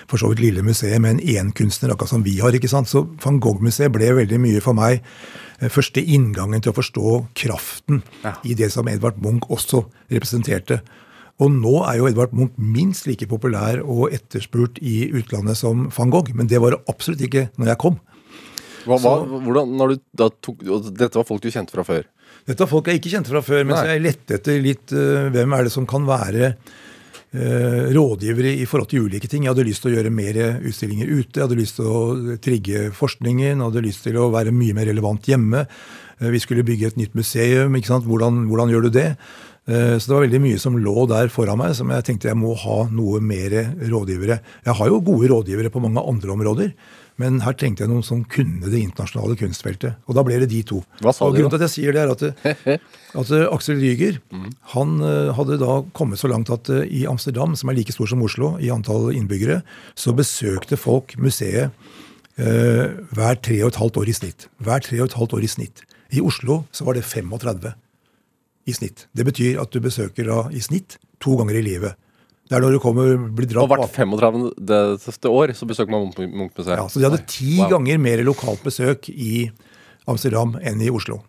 [0.07, 2.55] for så vidt lille museet med en kunstner akkurat som vi har.
[2.55, 2.87] ikke sant?
[2.87, 5.01] Så van Gogh-museet ble veldig mye for meg
[5.59, 8.37] eh, første inngangen til å forstå kraften Ja.
[8.47, 10.79] i det som Edvard Munch også representerte.
[11.41, 16.13] Og nå er jo Edvard Munch minst like populær og etterspurt i utlandet som van
[16.13, 17.97] Gogh, men det var det absolutt ikke når jeg kom.
[18.85, 22.05] Hva, hva, hvordan, når du tok, Dette var folk du kjente fra før?
[22.47, 23.95] Dette var folk jeg ikke kjente fra før, mens Nei.
[23.95, 26.47] jeg lette etter litt uh, hvem er det som kan være
[27.31, 29.45] eh, rådgivere i forhold til ulike ting.
[29.45, 32.87] Jeg hadde lyst til å gjøre mer utstillinger ute, jeg hadde lyst til å trigge
[32.97, 35.65] forskningen, jeg hadde lyst til å være mye mer relevant hjemme.
[36.19, 37.75] Eh, Vi skulle bygge et nytt museum.
[37.75, 38.05] ikke sant?
[38.09, 39.09] Hvordan, hvordan gjør du det?
[39.69, 42.37] Eh, Så det var veldig mye som lå der foran meg, som jeg tenkte jeg
[42.39, 44.39] må ha noe mer rådgivere.
[44.65, 46.73] Jeg har jo gode rådgivere på mange andre områder,
[47.21, 49.99] men her trengte jeg noen som kunne det internasjonale kunstfeltet.
[50.09, 50.79] Og da ble det de to.
[51.03, 52.79] Hva sa og grunnen til at jeg sier det, er at,
[53.21, 54.17] at eh, Aksel Ryger
[54.73, 58.23] han eh, hadde da kommet så langt at i Amsterdam, som er like stor som
[58.25, 59.61] Oslo i antall innbyggere,
[59.93, 61.69] så besøkte folk museet
[62.41, 64.49] eh, hver tre og et halvt år i snitt.
[64.57, 65.85] Hver tre og et halvt år i snitt.
[66.11, 67.75] I Oslo så var det 35
[68.71, 69.05] i snitt.
[69.15, 71.97] Det betyr at du besøker da i snitt to ganger i livet.
[72.51, 75.29] Det er når du kommer, blir dratt Og hvert 35.
[75.31, 76.77] år så besøker man Munch- Munch-museet.
[76.81, 77.69] ja, Så de hadde ti Wow.
[77.77, 79.49] ganger mer lokalt besøk i
[80.07, 81.21] Amsterdam enn i Oslo.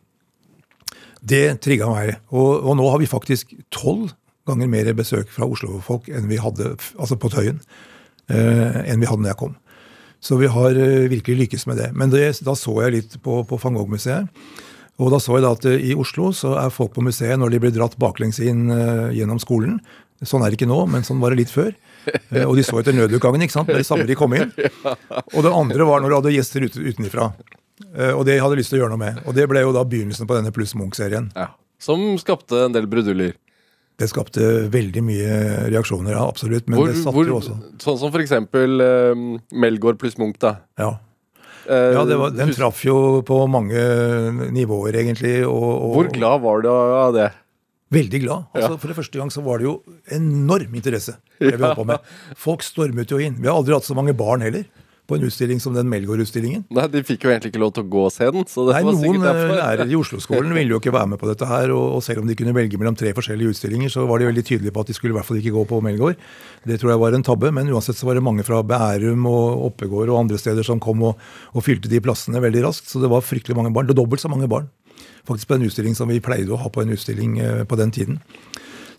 [1.23, 2.17] Det trigga meg.
[2.35, 4.11] Og, og nå har vi faktisk tolv
[4.49, 7.61] ganger mer besøk fra Oslo-folk enn vi hadde altså på Tøyen,
[8.29, 9.55] eh, enn vi hadde når jeg kom.
[10.23, 11.93] Så vi har eh, virkelig lykkes med det.
[11.95, 14.27] Men det, da så jeg litt på, på van Gogh-museet.
[15.01, 17.55] Og da så jeg da at eh, i Oslo så er folk på museet når
[17.55, 19.79] de blir dratt baklengs inn eh, gjennom skolen.
[20.23, 21.73] Sånn er det ikke nå, men sånn var det litt før.
[22.03, 23.69] Eh, og de så etter nødutgangen ikke sant?
[23.71, 24.49] med det samme de kom inn.
[25.37, 27.29] Og det andre var når du hadde gjester ut, utenfra.
[28.17, 29.21] Og det hadde jeg lyst til å gjøre noe med.
[29.23, 31.29] Og det ble jo da begynnelsen på denne Pluss Munch-serien.
[31.39, 31.53] Ja.
[31.79, 33.37] Som skapte en del bruduljer.
[34.03, 35.39] Det skapte veldig mye
[35.71, 36.67] reaksjoner, ja, absolutt.
[36.67, 39.25] Men Hvor, det satte hvor, jo også sånn som eksempel eh,
[39.55, 40.57] Melgaard pluss Munch, da.
[40.81, 40.97] Ja.
[41.69, 43.79] Eh, Ja, det var, den traff jo på mange
[44.55, 45.43] nivåer, egentlig.
[45.47, 47.31] Og, og Hvor glad var du av det?
[47.93, 48.47] Veldig glad.
[48.57, 49.75] Altså, For det første gang så var det jo
[50.17, 51.19] enorm interesse.
[51.39, 52.01] det vi holdt på med.
[52.47, 53.37] Folk stormet jo inn.
[53.39, 54.65] Vi har aldri hatt så mange barn heller
[55.11, 56.63] på en utstilling som den Melgaard-utstillingen.
[56.73, 58.45] Nei, De fikk jo egentlig ikke lov til å gå og se den.
[58.49, 61.11] Så det Nei, var sikkert sikkert Nei, noen lærere i Oslo-skolen ville jo ikke være
[61.13, 61.73] med på dette her.
[61.75, 64.45] Og, og selv om de kunne velge mellom tre forskjellige utstillinger, så var de veldig
[64.47, 66.23] tydelige på at de skulle i hvert fall ikke gå på Melgaard.
[66.69, 69.67] Det tror jeg var en tabbe, men uansett så var det mange fra Bærum og
[69.73, 72.93] Oppegård og andre steder som kom og, og fylte de plassene veldig raskt.
[72.93, 73.91] Så det var fryktelig mange barn.
[73.91, 74.71] Det var dobbelt så mange barn
[75.27, 77.93] faktisk på en utstilling som vi pleide å ha på en utstilling eh, på den
[77.95, 78.19] tiden.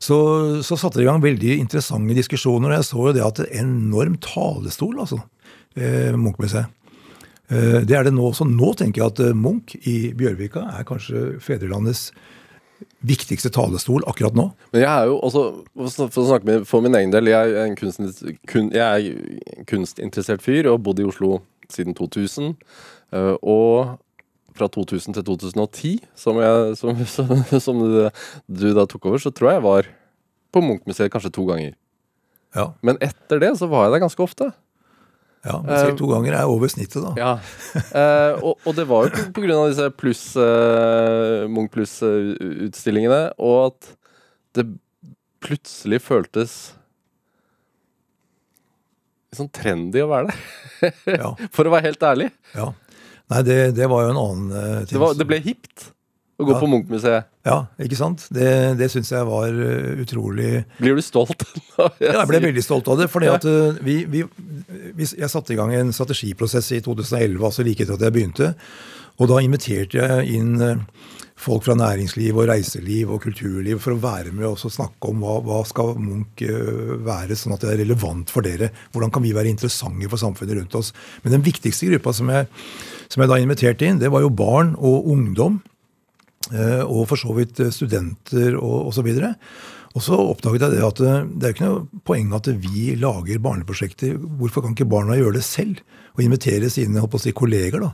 [0.04, 0.18] Så,
[0.68, 3.72] så satte det i gang veldig interessante diskusjoner, og jeg så jo det at en
[3.88, 5.22] enorm talestol, altså,
[5.76, 6.66] eh, Munch-museet.
[7.50, 8.32] Eh, Det er det nå.
[8.34, 12.12] Så nå tenker jeg at eh, Munch i Bjørvika er kanskje fedrelandets
[13.04, 14.50] viktigste talestol akkurat nå.
[14.74, 15.44] Men jeg er jo også,
[16.12, 19.64] for å snakke med, for min egen del, jeg er en kunstinteressert, kun, jeg er
[19.70, 21.38] kunstinteressert fyr og har bodd i Oslo
[21.72, 22.56] siden 2000.
[23.16, 23.94] eh, Og
[24.54, 28.02] fra 2000 til 2010, som, jeg, som, som, som du,
[28.48, 29.88] du da tok over, så tror jeg jeg var
[30.54, 31.74] på Munch-museet kanskje to ganger.
[32.54, 34.52] Ja, Men etter det så var jeg der ganske ofte.
[35.44, 37.12] Ja men selv to ganger er over snittet, da.
[37.20, 37.32] Ja.
[37.84, 43.90] Eh, og, og det var jo av disse pluss eh, Munch pluss-utstillingene, og at
[44.56, 44.68] det
[45.44, 46.54] plutselig føltes
[49.34, 50.96] litt sånn trendy å være der.
[51.18, 52.30] Ja, For å være helt ærlig.
[52.56, 52.72] ja.
[53.32, 54.98] Nei, det, det var jo en annen eh, ting.
[54.98, 55.88] Det, var, det ble hipt
[56.44, 56.60] å gå Ja.
[56.62, 57.30] på Munch-museet.
[57.48, 58.28] Ja, ikke sant?
[58.32, 61.44] Det, det syns jeg var eh, utrolig Blir du stolt?
[61.80, 61.90] Ja,
[62.22, 63.10] jeg ble veldig stolt av det.
[63.12, 64.24] fordi at eh, vi, vi,
[65.10, 68.54] Jeg satte i gang en strategiprosess i 2011, altså like etter at jeg begynte.
[69.20, 70.80] Og da inviterte jeg inn eh,
[71.44, 75.34] folk fra næringsliv og reiseliv og kulturliv for å være med og snakke om hva,
[75.44, 76.40] hva skal Munch
[77.04, 78.70] være, sånn at det er relevant for dere.
[78.94, 80.94] Hvordan kan vi være interessante for samfunnet rundt oss.
[81.26, 82.48] Men den viktigste gruppa som jeg,
[83.12, 85.60] som jeg da inviterte inn, det var jo barn og ungdom.
[86.52, 89.10] Eh, Og for så vidt eh, studenter og osv.
[89.94, 93.42] Og så oppdaget jeg det at eh, det er ikke noe poeng at vi lager
[93.44, 94.18] barneprosjekter.
[94.18, 95.84] Hvorfor kan ikke barna gjøre det selv?
[96.18, 97.94] Og invitere sine holdt på å si, kolleger, da.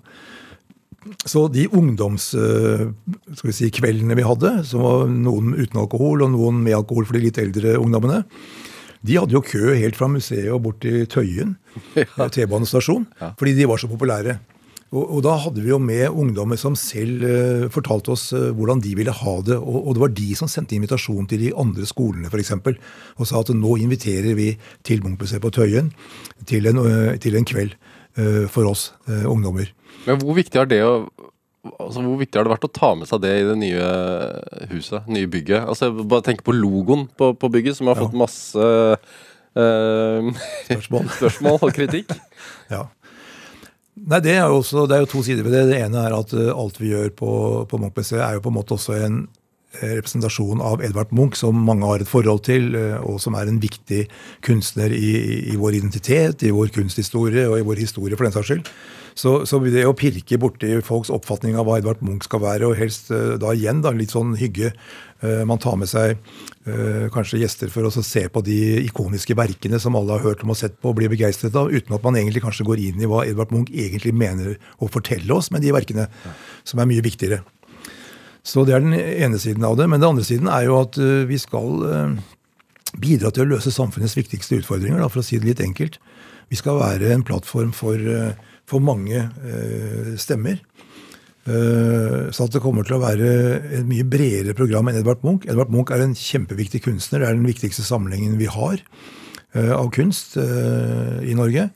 [1.28, 2.88] Så de ungdoms eh,
[3.44, 7.24] vi si, vi hadde, som var noen uten alkohol og noen med alkohol for de
[7.24, 8.24] litt eldre ungdommene,
[9.00, 11.56] de hadde jo kø helt fra museet og bort til Tøyen,
[12.00, 12.28] ja.
[12.28, 13.08] T-banestasjon,
[13.40, 14.36] fordi de var så populære.
[14.90, 18.82] Og, og da hadde vi jo med ungdommer som selv uh, fortalte oss uh, hvordan
[18.82, 19.58] de ville ha det.
[19.60, 22.56] Og, og det var de som sendte invitasjon til de andre skolene f.eks.
[23.20, 24.52] Og sa at nå inviterer vi
[24.88, 25.92] til Munchmuseet på Tøyen
[26.50, 27.78] til en, uh, til en kveld
[28.52, 29.70] for oss ungdommer.
[30.04, 30.96] Men hvor viktig har det å
[31.80, 33.88] Altså, Hvor viktig har det vært å ta med seg det i det nye
[34.72, 35.66] huset, nye bygget?
[35.68, 38.06] Altså, Bare tenk på logoen på, på bygget, som har Ja.
[38.08, 38.64] fått masse
[39.60, 40.30] eh,
[40.70, 41.10] Spørsmål.
[41.20, 42.16] spørsmål og kritikk.
[42.70, 42.84] Ja.
[44.08, 45.66] Nei, det er, også, det er jo to sider ved det.
[45.72, 47.32] Det ene er at eh, alt vi gjør på,
[47.70, 49.18] på Munch-museet, er jo på en måte også en
[49.80, 53.50] eh, representasjon av Edvard Munch, som mange har et forhold til, eh, og som er
[53.50, 54.06] en viktig
[54.46, 55.12] kunstner i,
[55.52, 58.72] i vår identitet, i vår kunsthistorie og i vår historie, for den saks skyld.
[59.20, 62.78] Så, så det å pirke borti folks oppfatning av hva Edvard Munch skal være, og
[62.80, 67.42] helst eh, da igjen da, litt sånn hygge eh, Man tar med seg eh, kanskje
[67.42, 70.78] gjester for å se på de ikoniske verkene som alle har hørt om og sett
[70.80, 73.52] på og blir begeistret av, uten at man egentlig kanskje går inn i hva Edvard
[73.56, 76.08] Munch egentlig mener å fortelle oss med de verkene,
[76.64, 77.44] som er mye viktigere.
[78.46, 79.90] Så det er den ene siden av det.
[79.92, 80.96] Men den andre siden er jo at
[81.28, 82.16] vi skal
[82.98, 86.00] bidra til å løse samfunnets viktigste utfordringer, for å si det litt enkelt.
[86.50, 88.00] Vi skal være en plattform for,
[88.70, 90.60] for mange eh, stemmer.
[91.50, 93.30] Eh, så at det kommer til å være
[93.80, 95.48] et mye bredere program enn Edvard Munch.
[95.50, 97.24] Edvard Munch er en kjempeviktig kunstner.
[97.24, 101.70] Det er den viktigste samlingen vi har eh, av kunst i Norge.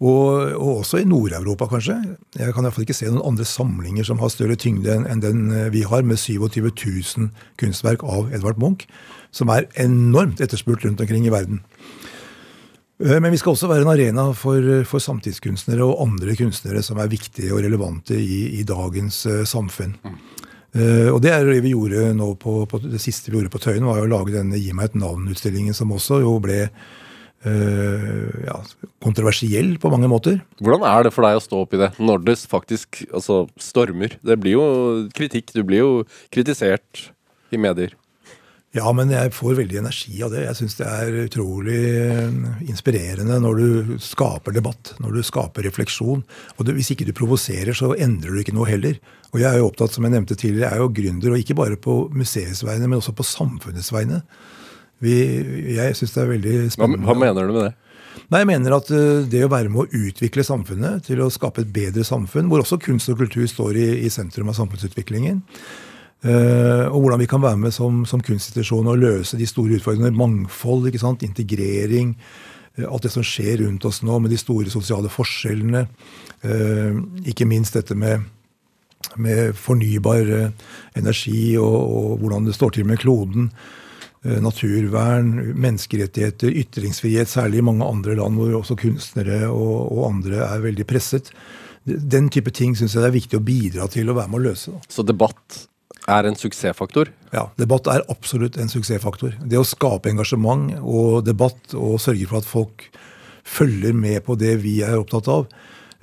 [0.00, 1.98] Og, og også i Nord-Europa, kanskje.
[2.38, 5.42] Jeg kan iallfall ikke se noen andre samlinger som har større tyngde enn den
[5.74, 7.26] vi har, med 27 000
[7.60, 8.86] kunstverk av Edvard Munch,
[9.28, 11.60] som er enormt etterspurt rundt omkring i verden.
[13.00, 17.08] Men vi skal også være en arena for, for, samtidskunstnere og andre kunstnere som er
[17.08, 19.94] viktige og relevante i, i dagens uh, samfunn.
[20.04, 20.18] Mm.
[20.76, 23.62] Uh, og det er det vi gjorde nå på, på, Det siste vi gjorde på
[23.62, 28.58] Tøyen, var å lage denne Gi meg et navn-utstillingen, som også jo ble uh, ja,
[29.00, 30.42] kontroversiell på mange måter.
[30.60, 34.18] Hvordan er det for deg å stå oppi det, når det faktisk altså, stormer?
[34.20, 34.66] Det blir jo
[35.16, 35.92] kritikk, du blir jo
[36.28, 37.08] kritisert
[37.50, 37.96] i medier.
[38.70, 40.44] Ja, men jeg får veldig energi av det.
[40.44, 42.36] Jeg syns det er utrolig eh,
[42.70, 46.22] inspirerende når du skaper debatt, når du skaper refleksjon.
[46.54, 49.00] Og det, hvis ikke du provoserer, så endrer du ikke noe heller.
[49.32, 51.58] Og jeg er jo opptatt, som jeg nevnte tidligere, jeg er jo gründer, og ikke
[51.58, 54.22] bare på museets vegne, men også på samfunnets vegne.
[55.02, 55.18] Vi,
[55.74, 57.02] jeg syns det er veldig spennende.
[57.02, 57.76] Hva, hva mener du med det?
[58.30, 61.64] Nei, Jeg mener at eh, det å være med å utvikle samfunnet til å skape
[61.64, 65.42] et bedre samfunn, hvor også kunst og kultur står i, i sentrum av samfunnsutviklingen,
[66.20, 70.12] og hvordan vi kan være med som, som kunstinstitusjon og løse de store utfordringene.
[70.16, 70.90] Mangfold,
[71.24, 72.16] integrering.
[72.78, 75.86] Uh, alt det som skjer rundt oss nå med de store sosiale forskjellene.
[76.44, 78.26] Uh, ikke minst dette med,
[79.16, 80.52] med fornybar
[80.96, 83.50] energi og, og, hvordan det står til med kloden.
[84.20, 90.60] Naturvern, menneskerettigheter, ytringsfrihet, særlig i mange andre land hvor også kunstnere og, og andre er
[90.60, 91.30] veldig presset.
[91.88, 94.48] Den type ting syns jeg det er viktig å bidra til å være med å
[94.50, 94.74] løse.
[94.92, 95.62] Så debatt
[96.12, 97.10] er en suksessfaktor?
[97.34, 99.36] Ja, debatt er absolutt en suksessfaktor.
[99.40, 102.86] Det å skape engasjement og debatt og sørge for at folk
[103.46, 105.46] følger med på det vi er opptatt av,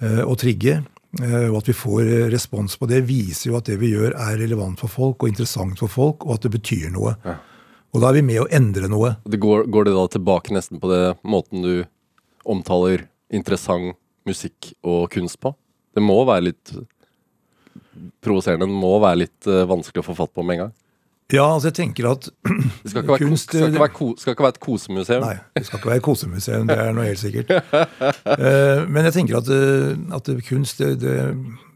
[0.01, 0.79] eh, og trigge,
[1.21, 4.39] eh, og at vi får respons på det, viser jo at det vi gjør er
[4.41, 7.15] relevant for folk og interessant for folk, og at det betyr noe.
[7.25, 7.37] Ja.
[7.95, 9.15] Og da er vi med å endre noe.
[9.25, 11.85] Det går, går, det da tilbake nesten på det måten du
[12.47, 13.95] omtaler interessant
[14.27, 15.53] musikk og kunst på?
[15.95, 16.73] Det må være litt
[18.23, 18.67] provoserende.
[18.69, 20.75] Må være litt uh, vanskelig å få fatt på med en gang.
[21.33, 22.29] Ja, altså jeg tenker at
[22.83, 25.25] Det skal ikke være, kunst, skal ikke være, ko, skal ikke være et kosemuseum?
[25.25, 26.67] Nei, det skal ikke være et kosemuseum.
[26.69, 27.53] Det er noe helt sikkert.
[27.53, 29.53] uh, men jeg tenker at,
[30.19, 31.15] at kunst det, det,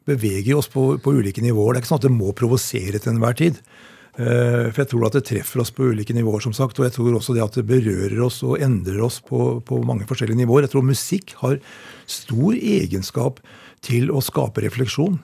[0.07, 1.75] beveger oss på, på, ulike nivåer.
[1.75, 3.59] Det er ikke sånn at det må provosere til enhver tid.
[4.11, 6.81] For jeg tror at det treffer oss på ulike nivåer, som sagt.
[6.81, 10.07] Og jeg tror også det at det berører oss og endrer oss på, på mange
[10.09, 10.65] forskjellige nivåer.
[10.65, 11.61] Jeg tror musikk har
[12.09, 13.39] stor egenskap
[13.85, 15.19] til å skape refleksjon.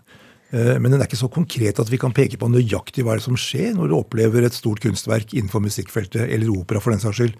[0.55, 3.37] Eh, men den er ikke så konkret at vi kan peke på nøyaktig hva som
[3.39, 7.37] skjer når du opplever et stort kunstverk innenfor musikkfeltet, eller opera for den saks skyld.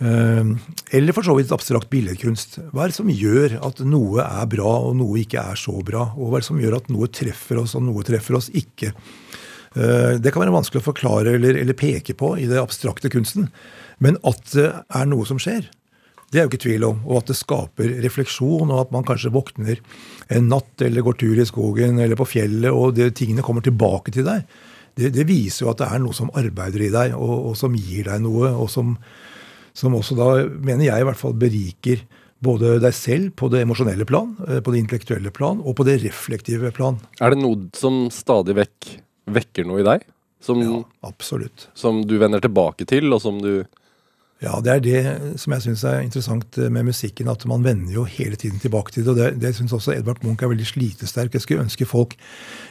[0.00, 0.52] Eh,
[0.96, 2.60] eller for så vidt abstrakt billedkunst.
[2.72, 6.08] Hva er det som gjør at noe er bra, og noe ikke er så bra?
[6.16, 8.94] Og hva er det som gjør at noe treffer oss, og noe treffer oss ikke?
[9.76, 13.50] Eh, det kan være vanskelig å forklare eller, eller peke på i det abstrakte kunsten.
[14.00, 15.68] Men at det er noe som skjer,
[16.36, 16.98] det er jo ikke tvil om.
[17.08, 19.80] Og at det skaper refleksjon, og at man kanskje våkner
[20.36, 24.12] en natt eller går tur i skogen eller på fjellet, og det, tingene kommer tilbake
[24.12, 24.44] til deg.
[24.96, 27.74] Det, det, viser jo at det er noe som arbeider i deg, og, og som
[27.76, 28.92] gir deg noe, og som,
[29.76, 32.04] som, også da, mener jeg i hvert fall, beriker
[32.44, 36.02] både deg selv på det emosjonelle plan, eh, på det intellektuelle plan og på det
[36.04, 37.00] reflektive plan.
[37.16, 38.92] Er det noe som stadig vekk
[39.32, 40.04] vekker noe i deg?
[40.44, 41.66] Som, ja, absolutt.
[41.74, 43.64] Som du vender tilbake til, og som du
[44.42, 47.28] ja, det er det som jeg syns er interessant med musikken.
[47.32, 49.12] At man vender jo hele tiden tilbake til det.
[49.14, 51.32] Og det, det syns også Edvard Munch er veldig slitesterk.
[51.32, 52.12] Jeg skulle ønske folk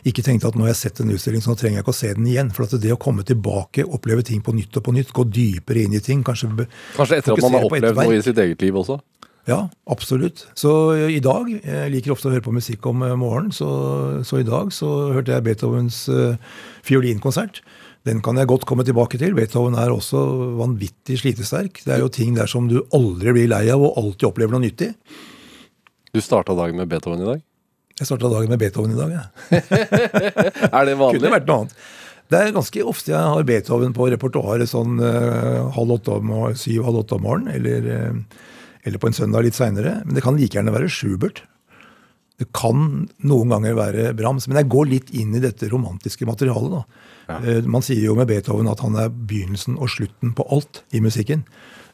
[0.05, 1.97] ikke tenkte at nå har jeg sett en utstilling, så nå trenger jeg ikke å
[1.97, 2.51] se den igjen.
[2.53, 5.87] For at det å komme tilbake, oppleve ting på nytt og på nytt, gå dypere
[5.87, 6.51] inn i ting Kanskje,
[6.95, 8.99] kanskje etter at man har opplevd noe i sitt eget liv også?
[9.45, 10.47] Ja, absolutt.
[10.57, 10.71] Så
[11.09, 13.69] i dag Jeg liker ofte å høre på musikk om eh, morgenen, så,
[14.25, 16.37] så i dag så hørte jeg Beethovens uh,
[16.85, 17.61] fiolinkonsert.
[18.05, 19.33] Den kan jeg godt komme tilbake til.
[19.37, 20.21] Beethoven er også
[20.59, 21.81] vanvittig slitesterk.
[21.81, 24.61] Det er jo ting der som du aldri blir lei av og alltid opplever noe
[24.67, 24.91] nyttig.
[26.13, 27.41] Du starta dagen med Beethoven i dag?
[27.97, 29.25] Jeg starta dagen med Beethoven i dag, ja.
[30.77, 31.17] er det vanlig?
[31.17, 31.77] Kunne vært noe annet.
[32.29, 36.85] Det er ganske ofte jeg har Beethoven på repertoaret sånn uh, halv åtte om, syv
[36.87, 38.47] halv åtte om morgenen, eller, uh,
[38.83, 39.99] eller, på en søndag litt seinere.
[40.05, 41.43] Men det kan like gjerne være Schubert.
[42.39, 44.49] Det kan noen ganger være Brahms.
[44.49, 46.73] Men jeg går litt inn i dette romantiske materialet.
[46.73, 46.83] da.
[47.29, 47.37] Ja.
[47.39, 50.99] Eh, man sier jo med Beethoven at han er begynnelsen og slutten på alt i
[51.03, 51.45] musikken.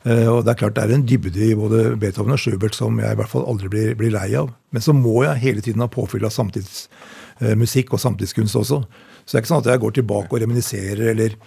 [0.04, 2.97] Eh, og Det er klart det er en dybde i både Beethoven og Schubert som
[2.99, 4.49] jeg i hvert fall aldri blir, blir lei av.
[4.73, 8.82] Men så må jeg hele tiden ha påfyll av samtidsmusikk og samtidskunst også.
[9.25, 11.38] Så det er ikke sånn at jeg går tilbake og reminiserer eller,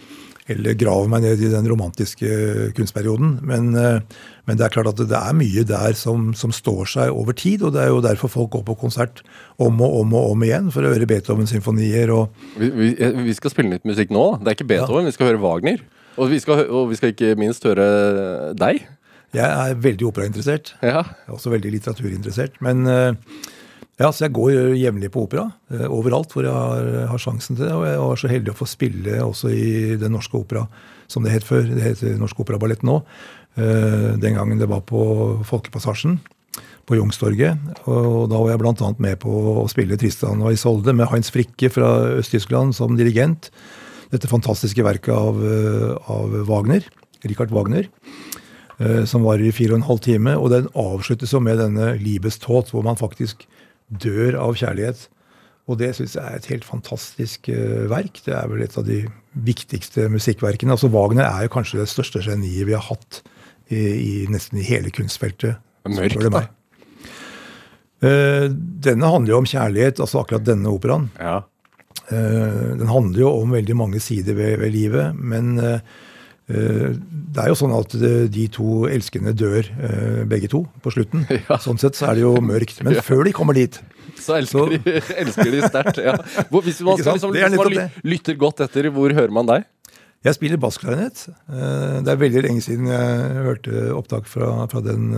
[0.52, 2.28] eller grave meg ned i den romantiske
[2.76, 3.38] kunstperioden.
[3.48, 4.00] Men, eh,
[4.44, 7.64] men det er klart at det er mye der som, som, står seg over tid.
[7.64, 9.22] Og det er jo derfor folk går på konsert
[9.56, 12.12] om og om og om igjen for å høre Beethoven-symfonier.
[12.60, 12.90] Vi, vi,
[13.24, 14.26] vi, skal spille litt musikk nå.
[14.42, 15.12] Det er ikke Beethoven, ja.
[15.12, 15.80] vi skal høre Wagner.
[16.14, 17.88] Og vi, skal, og vi skal ikke minst høre
[18.58, 18.84] deg.
[19.34, 20.76] Jeg er veldig operainteressert.
[20.84, 21.02] Ja.
[21.02, 22.60] Jeg er også veldig litteraturinteressert.
[22.62, 23.16] Men eh,
[23.94, 27.68] ja, så jeg går jevnlig på opera eh, overalt hvor jeg har, har, sjansen til
[27.68, 27.74] det.
[27.76, 29.68] Og jeg var så heldig å få spille også i
[30.00, 30.64] Den norske opera,
[31.10, 31.62] som det het før.
[31.68, 32.98] Det heter Norsk Operaballett nå.
[33.54, 35.04] Eh, den gangen det var på
[35.46, 36.18] Folkepassasjen
[36.84, 37.86] på Youngstorget.
[37.86, 38.90] Og da var jeg bl.a.
[39.06, 43.52] med på å spille Tristan og Isolde med Heinz Frikke fra Øst-Tyskland som dirigent.
[44.10, 45.38] Dette fantastiske verket av,
[46.10, 46.84] av Wagner.
[47.24, 47.88] Richard Wagner.
[49.08, 50.36] Som varer i fire og en halv time.
[50.36, 53.46] Og den avsluttes jo med denne Liebestod, hvor man faktisk
[54.02, 55.08] dør av kjærlighet.
[55.64, 58.20] Og det syns jeg er et helt fantastisk uh, verk.
[58.26, 59.00] Det er vel et av de
[59.46, 60.74] viktigste musikkverkene.
[60.76, 63.22] Altså Wagner er jo kanskje det største geniet vi har hatt
[63.72, 65.56] i, i nesten i hele kunstfeltet.
[65.88, 66.46] Mørkt, da.
[68.04, 68.46] Uh,
[68.84, 71.08] denne handler jo om kjærlighet, altså akkurat denne operaen.
[71.16, 71.40] Ja.
[72.10, 75.56] Uh, den handler jo om veldig mange sider ved, ved livet, men
[76.44, 77.94] det er jo sånn at
[78.34, 79.64] de to elskende dør,
[80.28, 81.24] begge to, på slutten.
[81.48, 81.58] Ja.
[81.60, 82.82] Sånn sett så er det jo mørkt.
[82.84, 83.04] Men ja.
[83.04, 83.78] før de kommer dit
[84.20, 84.66] Så elsker så.
[84.72, 86.00] de, elsker de sterkt.
[86.04, 86.18] Ja.
[86.52, 89.64] Hvis man, liksom, hvis man lytter godt etter, hvor hører man deg?
[90.24, 91.26] Jeg spiller bassklarinett.
[91.48, 95.10] Det er veldig lenge siden jeg hørte opptak fra, fra den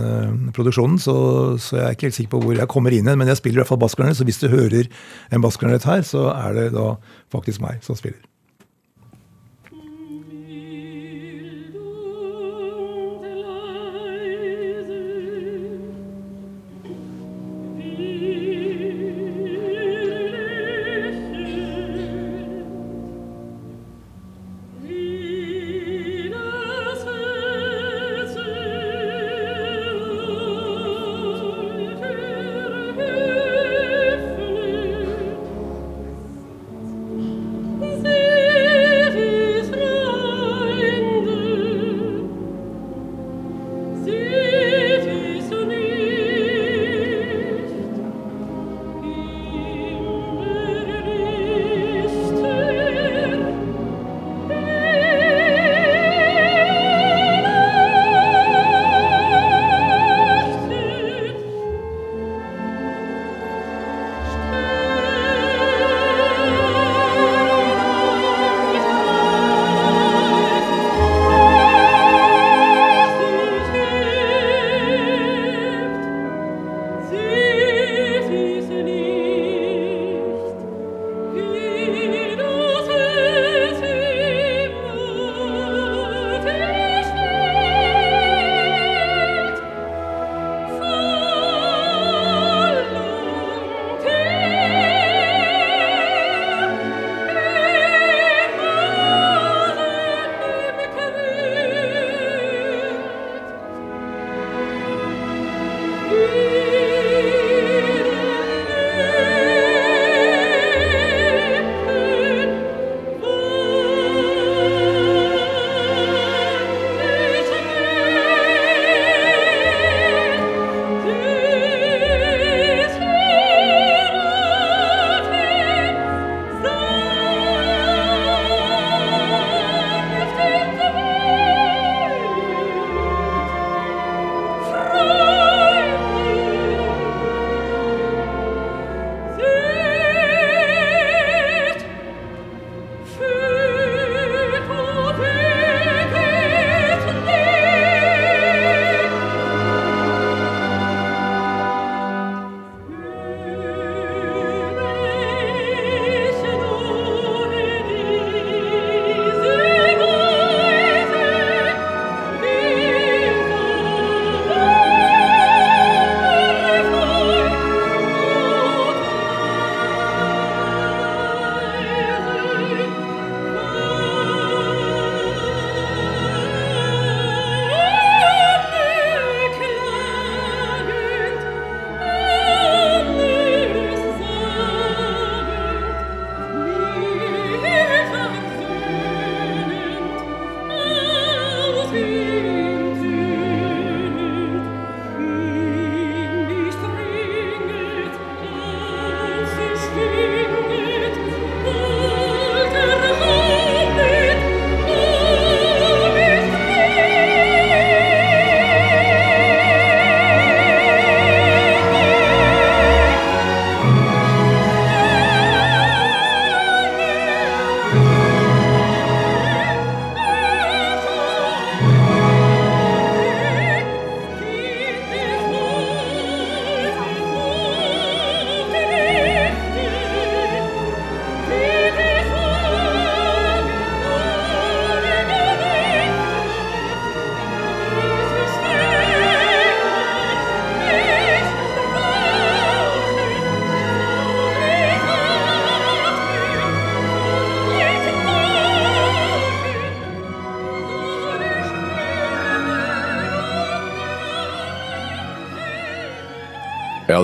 [0.55, 1.15] produksjonen, så,
[1.63, 3.63] så, jeg er ikke helt sikker på hvor jeg kommer inn Men jeg spiller i
[3.63, 4.89] hvert fall bassklarinett, så hvis du hører
[5.31, 6.89] en bassklarinett her, så er det da
[7.31, 8.19] faktisk meg som spiller.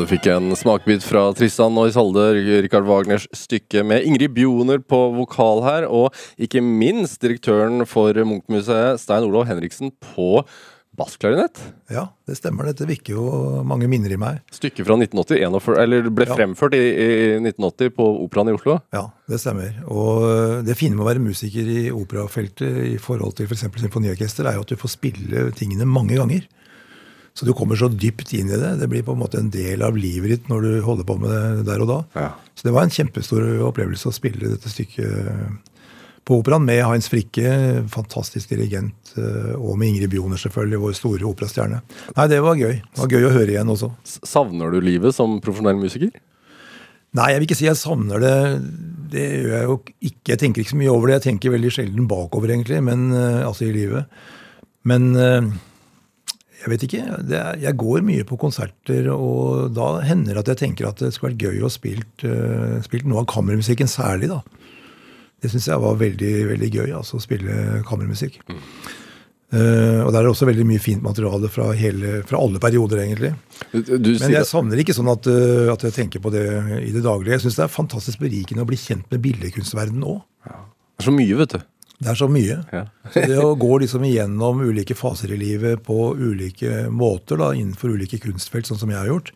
[0.03, 2.25] Du fikk en smakbit fra Tristan og Isolde,
[2.65, 8.99] Rikard Wagners stykke med Ingrid Bjoner på vokal her, og ikke minst direktøren for Munchmuseet,
[8.99, 10.41] Stein Olav Henriksen, på
[10.99, 11.57] bassklarinett.
[11.89, 12.67] Ja, det stemmer.
[12.67, 13.23] Dette vekker jo
[13.65, 14.41] mange minner i meg.
[14.53, 16.35] Stykket fra 1980, 41, eller ble Ja.
[16.35, 17.07] fremført i, i
[17.39, 18.81] 1980 på Operaen i Oslo.
[18.93, 19.71] Ja, det stemmer.
[19.87, 23.69] Og det fine med å være musiker i operafeltet i forhold til f.eks.
[23.71, 26.43] For symfoniorkester, er jo at du får spille tingene mange ganger.
[27.33, 28.75] Så du kommer så dypt inn i det.
[28.81, 31.31] Det blir på en måte en del av livet ditt når du holder på med
[31.33, 31.99] det der og da.
[32.13, 32.31] Ja.
[32.53, 35.71] Så det var en kjempestor opplevelse å spille dette stykket
[36.23, 37.49] på operaen med Heinz Frikke,
[37.91, 41.81] fantastisk dirigent, eh, og med Ingrid Bjoner, selvfølgelig, vår store operastjerne.
[42.15, 42.77] Nei, det var gøy.
[42.79, 43.89] Det var gøy å høre igjen også.
[44.07, 46.13] Savner du livet som profesjonell musiker?
[47.13, 48.37] Nei, jeg vil ikke si jeg savner det.
[49.13, 50.29] Det gjør jeg jo ikke.
[50.31, 51.19] Jeg tenker ikke så mye over det.
[51.19, 54.23] Jeg tenker veldig sjelden bakover, egentlig, men, eh, altså i livet.
[54.87, 55.51] Men eh,
[56.63, 57.03] jeg vet ikke.
[57.03, 61.11] Er, jeg går mye på konserter, og da hender det at jeg tenker at det
[61.11, 64.39] skulle vært gøy å spilt, uh, spilt noe av kammermusikken særlig, da.
[65.43, 68.39] Det syns jeg var veldig, veldig gøy, altså å spille kammermusikk.
[69.53, 73.03] Eh, og der er det også veldig mye fint materiale fra, hele, fra alle perioder,
[73.03, 73.33] egentlig.
[73.75, 76.45] Du, Men jeg savner ikke sånn at, uh, at jeg tenker på det
[76.79, 77.35] i det daglige.
[77.35, 80.23] Jeg syns det er fantastisk berikende å bli kjent med billedkunstverdenen òg.
[80.47, 81.59] det er så mye, vet du.
[82.03, 82.59] Det er så mye.
[82.75, 82.83] Ja.
[83.13, 87.93] Så det å gå liksom igjennom ulike faser i livet på ulike måter da, innenfor
[87.95, 89.31] ulike kunstfelt, sånn som jeg har gjort,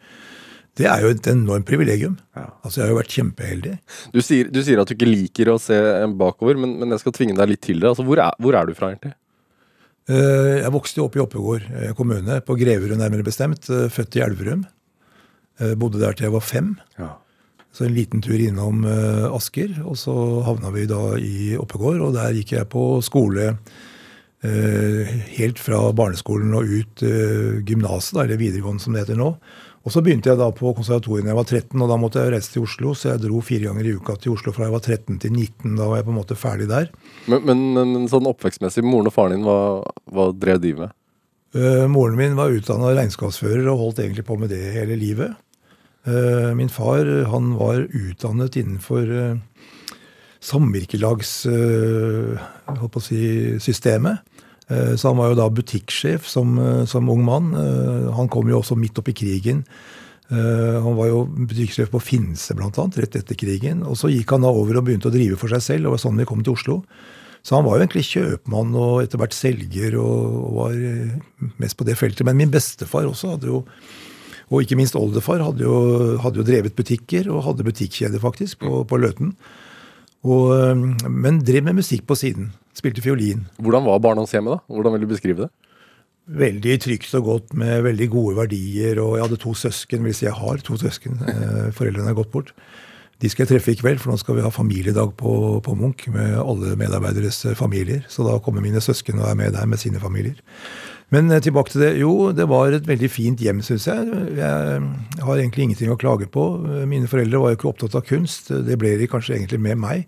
[0.77, 2.17] det er jo et enormt privilegium.
[2.37, 3.71] Altså, Jeg har jo vært kjempeheldig.
[4.13, 5.77] Du sier, du sier at du ikke liker å se
[6.19, 7.89] bakover, men, men jeg skal tvinge deg litt til det.
[7.89, 9.15] Altså, hvor, er, hvor er du fra, egentlig?
[10.07, 13.65] Eh, Jeg vokste opp i Oppegård eh, kommune, på Greverud nærmere bestemt.
[13.73, 14.67] eh, Født i Elverum.
[15.59, 16.75] Jeg Bodde der til jeg var fem.
[17.77, 20.13] Så en liten tur innom eh, Asker, og så
[20.47, 22.01] havna vi da i Oppegård.
[22.07, 23.51] Og der gikk jeg på skole
[24.41, 29.29] eh, helt fra barneskolen og ut uh, gymnaset, eller videregående som det heter nå.
[29.85, 32.33] Og så begynte jeg da på konservatoriet da jeg var 13, og da måtte jeg
[32.33, 32.97] reise til Oslo.
[32.97, 35.77] Så jeg dro fire ganger i uka til Oslo fra jeg var 13 til 19.
[35.77, 36.89] Da var jeg på en måte ferdig der.
[37.29, 40.97] Men, men, men sånn oppvekstmessig, moren og faren din, hva, hva drev de med?
[41.53, 45.37] Uh, moren min var utdanna regnskapsfører og holdt egentlig på med det hele livet.
[46.07, 49.39] Eh, min far han var utdannet innenfor
[50.39, 52.37] samvirkelagssystemet.
[52.37, 54.17] eh, holdt på å si, systemet.
[54.69, 57.53] Eh, så han var jo da butikksjef som, som ung mann.
[58.15, 59.65] Han kom jo også midt oppi krigen.
[60.29, 63.83] Han var jo butikksjef på Finse blant annet, rett etter krigen.
[63.83, 65.87] Og så gikk han da over og begynte å drive for seg selv.
[65.87, 66.81] og det var sånn vi kom til Oslo.
[67.43, 70.73] Så han var jo egentlig kjøpmann og etter hvert selger og, var
[71.63, 72.25] mest på det feltet.
[72.27, 73.63] Men min bestefar også hadde jo
[74.47, 75.77] og ikke minst oldefar hadde jo,
[76.23, 79.33] hadde jo drevet butikker, og hadde butikkjede faktisk, på, på Løten.
[80.27, 80.51] Og,
[81.07, 82.51] men drev med musikk på siden.
[82.75, 83.45] Spilte fiolin.
[83.61, 84.75] Hvordan var barndomshjemmet, da?
[84.75, 85.51] Hvordan vil du beskrive det?
[86.27, 88.99] Veldig trygt og godt med veldig gode verdier.
[89.03, 91.21] Og jeg hadde to søsken, vil si jeg har to søsken.
[91.23, 92.51] Eh, foreldrene er gått bort.
[93.17, 95.31] De skal jeg treffe i kveld, for nå skal vi ha familiedag på,
[95.65, 98.03] på Munch med alle medarbeideres eh, familier.
[98.11, 100.37] Så da kommer mine søsken og er med der med sine familier.
[101.13, 101.91] Men eh, tilbake til det.
[102.01, 104.23] Jo, det var et veldig fint hjem, syns jeg.
[104.37, 106.45] Jeg har egentlig ingenting å klage på.
[106.89, 108.51] Mine foreldre var jo ikke opptatt av kunst.
[108.51, 110.07] Det ble de kanskje egentlig med meg.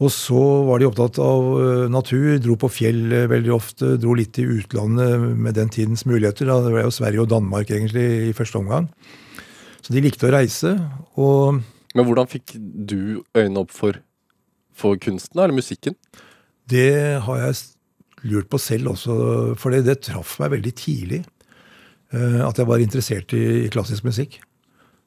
[0.00, 4.14] Og så var de opptatt av eh, natur, dro på fjell eh, veldig ofte, dro
[4.16, 6.48] litt i utlandet med den tidens muligheter.
[6.48, 6.62] Da.
[6.64, 8.88] Det var jo Sverige og Danmark egentlig i første omgang.
[9.84, 10.72] Så de likte å reise.
[11.20, 11.60] Og
[11.92, 14.00] Men hvordan fikk du øynene opp for,
[14.72, 15.98] for kunsten, eller musikken?
[16.70, 17.58] det har jeg
[18.28, 19.14] lurt på selv også,
[19.60, 21.22] for det, det traff meg veldig tidlig.
[22.12, 24.40] eh, At jeg var interessert i, klassisk musikk.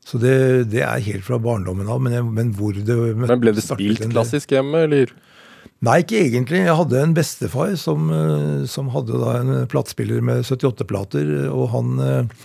[0.03, 2.01] Så det, det er helt fra barndommen av.
[2.03, 5.13] Men, jeg, men hvor det Men Ble det spilt klassisk hjemme, eller?
[5.83, 6.63] Nei, ikke egentlig.
[6.63, 11.95] Jeg hadde en bestefar som, eh, som hadde da en platespiller med 78-plater, og han
[12.03, 12.43] eh,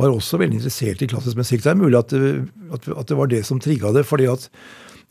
[0.00, 1.62] var også veldig interessert i klassisk musikk.
[1.64, 2.32] Det er mulig at det,
[2.74, 4.04] at, at det var det som trigga det.
[4.08, 4.48] fordi at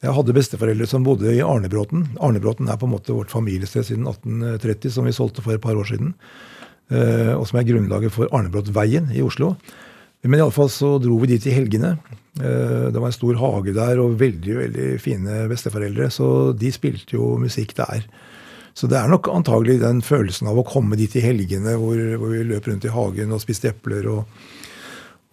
[0.03, 2.09] jeg hadde besteforeldre som bodde i Arnebråten.
[2.19, 5.77] Arnebråten er på en måte vårt familiested siden 1830, som vi solgte for et par
[5.79, 6.13] år siden.
[6.91, 9.55] eh, Og som er grunnlaget for Arnebråtveien i Oslo.
[10.23, 11.97] Men iallfall så dro vi dit i helgene.
[12.39, 16.09] Eh, Det var en stor hage der og veldig veldig fine besteforeldre.
[16.11, 18.03] Så de spilte jo musikk der.
[18.75, 22.29] Så det er nok antagelig den følelsen av å komme dit i helgene hvor, hvor
[22.29, 24.25] vi løp rundt i hagen og spiste epler og,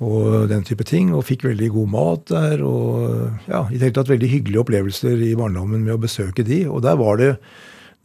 [0.00, 1.12] og den type ting.
[1.14, 2.64] Og fikk veldig god mat der.
[2.66, 6.62] Og ja, i det hele tatt veldig hyggelige opplevelser i barndommen med å besøke de.
[6.70, 7.34] Og der var det,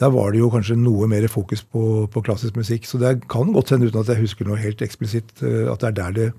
[0.04, 2.88] der var det jo kanskje noe mer fokus på, på klassisk musikk.
[2.90, 5.94] Så det kan godt hende, uten at jeg husker noe helt eksplisitt, eh, at det
[5.94, 6.30] er der det,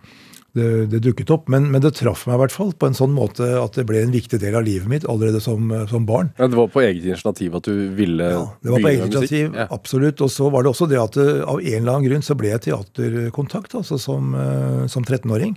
[0.57, 1.47] det, det dukket opp.
[1.53, 4.03] Men, men det traff meg i hvert fall på en sånn måte at det ble
[4.03, 6.33] en viktig del av livet mitt allerede som, som barn.
[6.41, 9.55] Ja, det var på eget initiativ at du ville Ja, det var på eget initiativ,
[9.55, 9.69] Ja.
[9.77, 10.25] absolutt.
[10.25, 12.55] Og så var det også det at det, av en eller annen grunn så ble
[12.55, 15.57] jeg teaterkontakt altså som, eh, som 13-åring.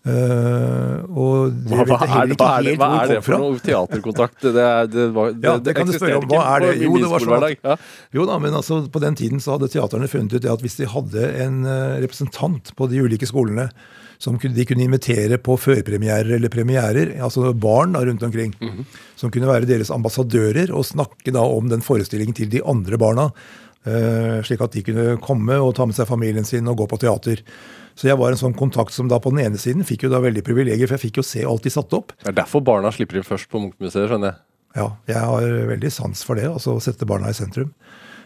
[0.00, 3.58] Uh, og det Hva, hva, er, det- hva, er hva er det det for noe
[3.60, 4.38] teaterkontakt?
[4.46, 6.24] Det, er, det, var, det, Ja, det kan du spørre om.
[6.30, 6.70] Hva er det?
[6.86, 7.76] Jo, det var sånn at, Ja.
[8.16, 10.78] Jo da, men altså, på den tiden så hadde teaterne funnet ut det at hvis
[10.80, 13.68] de hadde en eh, representant på de ulike skolene
[14.20, 18.52] som de kunne invitere på førpremierer eller premierer, altså barn da rundt omkring,
[19.16, 23.30] som kunne være deres ambassadører og snakke da om den forestillingen til de andre barna,
[23.88, 27.00] eh, slik at de kunne komme og ta med seg familien sin og gå på
[27.00, 27.40] teater.
[27.96, 30.20] Så jeg var en sånn kontakt som da på den ene siden fikk jo da
[30.20, 32.12] veldig privilegier, for jeg fikk jo se alt de satte opp.
[32.20, 34.42] Det er derfor barna slipper inn først på Munchmuseet, skjønner jeg.
[34.76, 37.72] Ja, jeg har veldig sans for det, altså å sette barna i sentrum.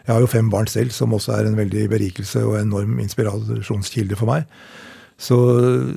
[0.05, 4.19] Jeg har jo fem barn selv, som også er en veldig berikelse og enorm inspirasjonskilde
[4.19, 4.45] for meg.
[5.15, 5.35] Så,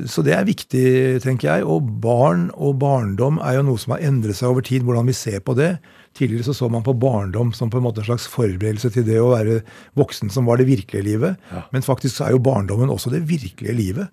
[0.06, 0.82] så det er viktig,
[1.24, 1.64] tenker jeg.
[1.66, 5.16] Og barn og barndom er jo noe som har endret seg over tid, hvordan vi
[5.18, 5.72] ser på det.
[6.18, 9.18] Tidligere så så man på barndom som på en måte en slags forberedelse til det
[9.22, 9.60] å være
[9.98, 11.36] voksen som var det virkelige livet.
[11.74, 14.08] Men faktisk så er jo barndommen også det virkelige livet.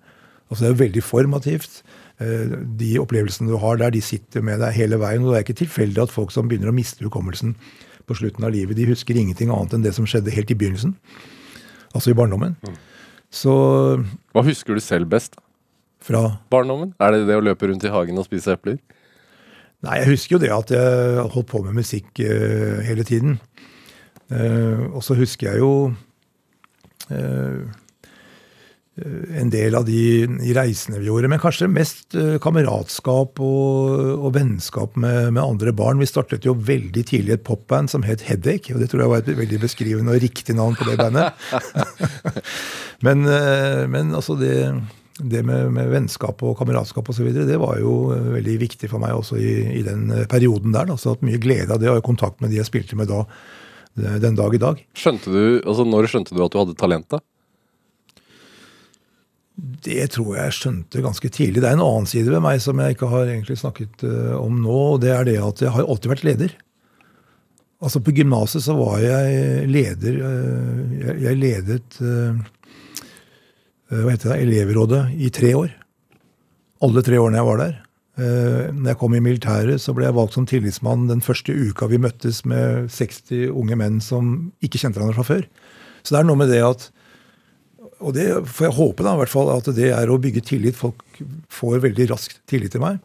[0.50, 1.80] Altså Det er jo veldig formativt.
[2.22, 5.22] Eh, De opplevelsene du har der, de sitter med deg hele veien.
[5.22, 7.54] Og det er ikke tilfeldig at folk som begynner å miste hukommelsen
[8.06, 10.92] på slutten av livet, de husker ingenting annet enn det som skjedde helt i begynnelsen.
[11.94, 12.54] Altså i barndommen.
[13.32, 13.52] Så
[14.32, 15.36] Hva husker du selv best?
[16.06, 16.94] fra Barndommen?
[17.02, 18.78] Er det det å løpe rundt i hagen og spise epler?
[19.84, 23.38] Nei, jeg husker jo det at jeg holdt på med musikk uh, hele tiden.
[24.30, 25.72] Uh, og så husker jeg jo
[27.14, 27.60] eh,
[28.96, 30.24] en del av de,
[30.56, 36.00] reisene vi gjorde, men kanskje mest eh, kameratskap og, og vennskap med, med andre barn.
[36.00, 39.24] Vi startet jo veldig tidlig et popband som het Headache, og det tror jeg var
[39.24, 41.36] et veldig beskrivende og riktig navn på det bandet.
[43.06, 44.56] men, eh, men altså det,
[45.18, 49.16] det med, med vennskap og kameratskap osv., det var jo eh, veldig viktig for meg
[49.16, 50.88] også i, i den eh, perioden der.
[50.88, 50.96] Da.
[51.00, 53.22] Så hatt mye glede av det, og kontakt med de jeg spilte med da,
[54.00, 54.82] eh, den dag i dag.
[54.96, 57.08] Skjønte du, altså Når skjønte du at du hadde talent?
[57.12, 57.20] da?
[59.56, 61.62] Det tror jeg jeg skjønte ganske tidlig.
[61.62, 64.58] Det er en annen side ved meg som jeg ikke har egentlig snakket eh, om
[64.60, 66.52] nå, og det er det at jeg har alltid vært leder.
[67.80, 72.36] Altså På gymnaset så var jeg leder eh, Jeg, ledet eh,
[73.96, 75.72] hva heter det, elevrådet i tre år.
[76.84, 77.74] Alle tre årene jeg var der.
[78.16, 82.00] Når jeg kom i militæret, så ble jeg valgt som tillitsmann den første uka vi
[82.00, 84.32] møttes med 60 unge menn som
[84.64, 85.44] ikke kjente hverandre fra før.
[86.02, 86.88] Så det er noe med det at
[88.00, 90.76] og det får jeg håpe da, i hvert fall, at det er å bygge tillit.
[90.76, 91.02] Folk
[91.52, 93.00] får veldig raskt tillit til meg.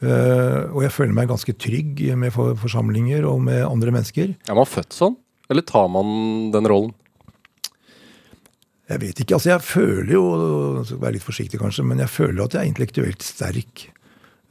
[0.00, 4.32] Uh, og jeg føler meg ganske trygg med for forsamlinger og med andre mennesker.
[4.48, 5.18] Er man født sånn,
[5.52, 6.94] eller tar man den rollen?
[8.90, 10.22] Jeg vet ikke, altså jeg føler jo,
[10.80, 13.84] jeg skal være litt forsiktig kanskje, men jeg føler at jeg er intellektuelt sterk.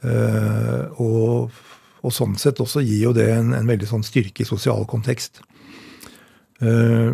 [0.00, 1.58] Uh, og,
[2.00, 5.42] og sånn sett også gir jo det en, en veldig sånn styrke i sosial kontekst.
[6.60, 7.10] Eh,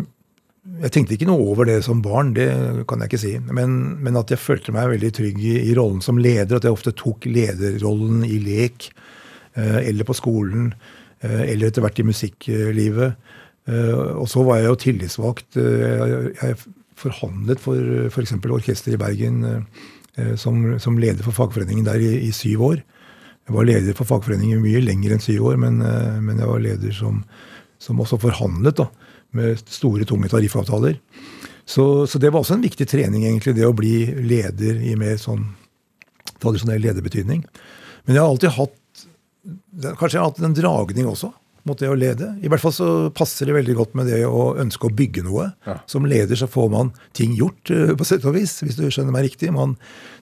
[0.77, 2.47] jeg tenkte ikke noe over det som barn, det
[2.89, 3.33] kan jeg ikke si.
[3.55, 6.57] Men, men at jeg følte meg veldig trygg i, i rollen som leder.
[6.57, 8.89] At jeg ofte tok lederrollen i lek,
[9.57, 10.71] eh, eller på skolen,
[11.23, 13.31] eh, eller etter hvert i musikklivet.
[13.67, 15.57] Eh, og så var jeg jo tillitsvalgt.
[15.57, 16.59] Jeg,
[16.97, 18.35] forhandlet for f.eks.
[18.41, 19.43] For orkesteret i Bergen
[20.41, 22.79] som, som, leder for fagforeningen der i, i, syv år.
[23.45, 25.77] Jeg var leder for fagforeningen mye lenger enn syv år, men,
[26.25, 27.19] men jeg var leder som,
[27.77, 28.81] som også forhandlet.
[28.81, 28.89] da
[29.37, 30.97] med store, tunge tariffavtaler.
[31.67, 35.17] Så, så, det var også en viktig trening, egentlig, det å bli leder i mer
[35.19, 35.43] sånn
[36.39, 37.43] tradisjonell lederbetydning.
[38.07, 38.75] Men jeg har alltid hatt
[39.77, 41.29] Kanskje jeg har hatt en dragning også
[41.67, 42.31] mot det å lede.
[42.41, 45.49] I hvert fall så passer det veldig godt med det å ønske å bygge noe.
[45.67, 45.77] Ja.
[45.89, 49.15] Som leder så får man ting gjort, eh, på sett og vis, hvis du skjønner
[49.15, 49.51] meg riktig.
[49.53, 49.75] Man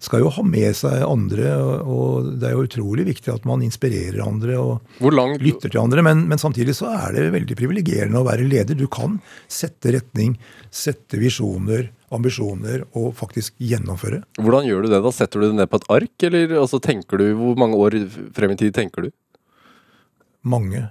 [0.04, 4.22] skal jo ha med seg andre, og, det er jo utrolig viktig at man inspirerer
[4.26, 4.58] andre.
[4.60, 8.48] og langt lytter til andre, men, men, samtidig så er det veldig privilegerende å være
[8.48, 8.76] leder.
[8.76, 10.36] Du kan sette retning,
[10.74, 14.24] sette visjoner, ambisjoner og faktisk gjennomføre.
[14.40, 15.02] Hvordan gjør du det?
[15.04, 15.14] da?
[15.16, 18.00] Setter du det ned på et ark, eller altså, tenker du, hvor mange år
[18.36, 19.14] frem i tid tenker du?
[20.46, 20.86] Mange.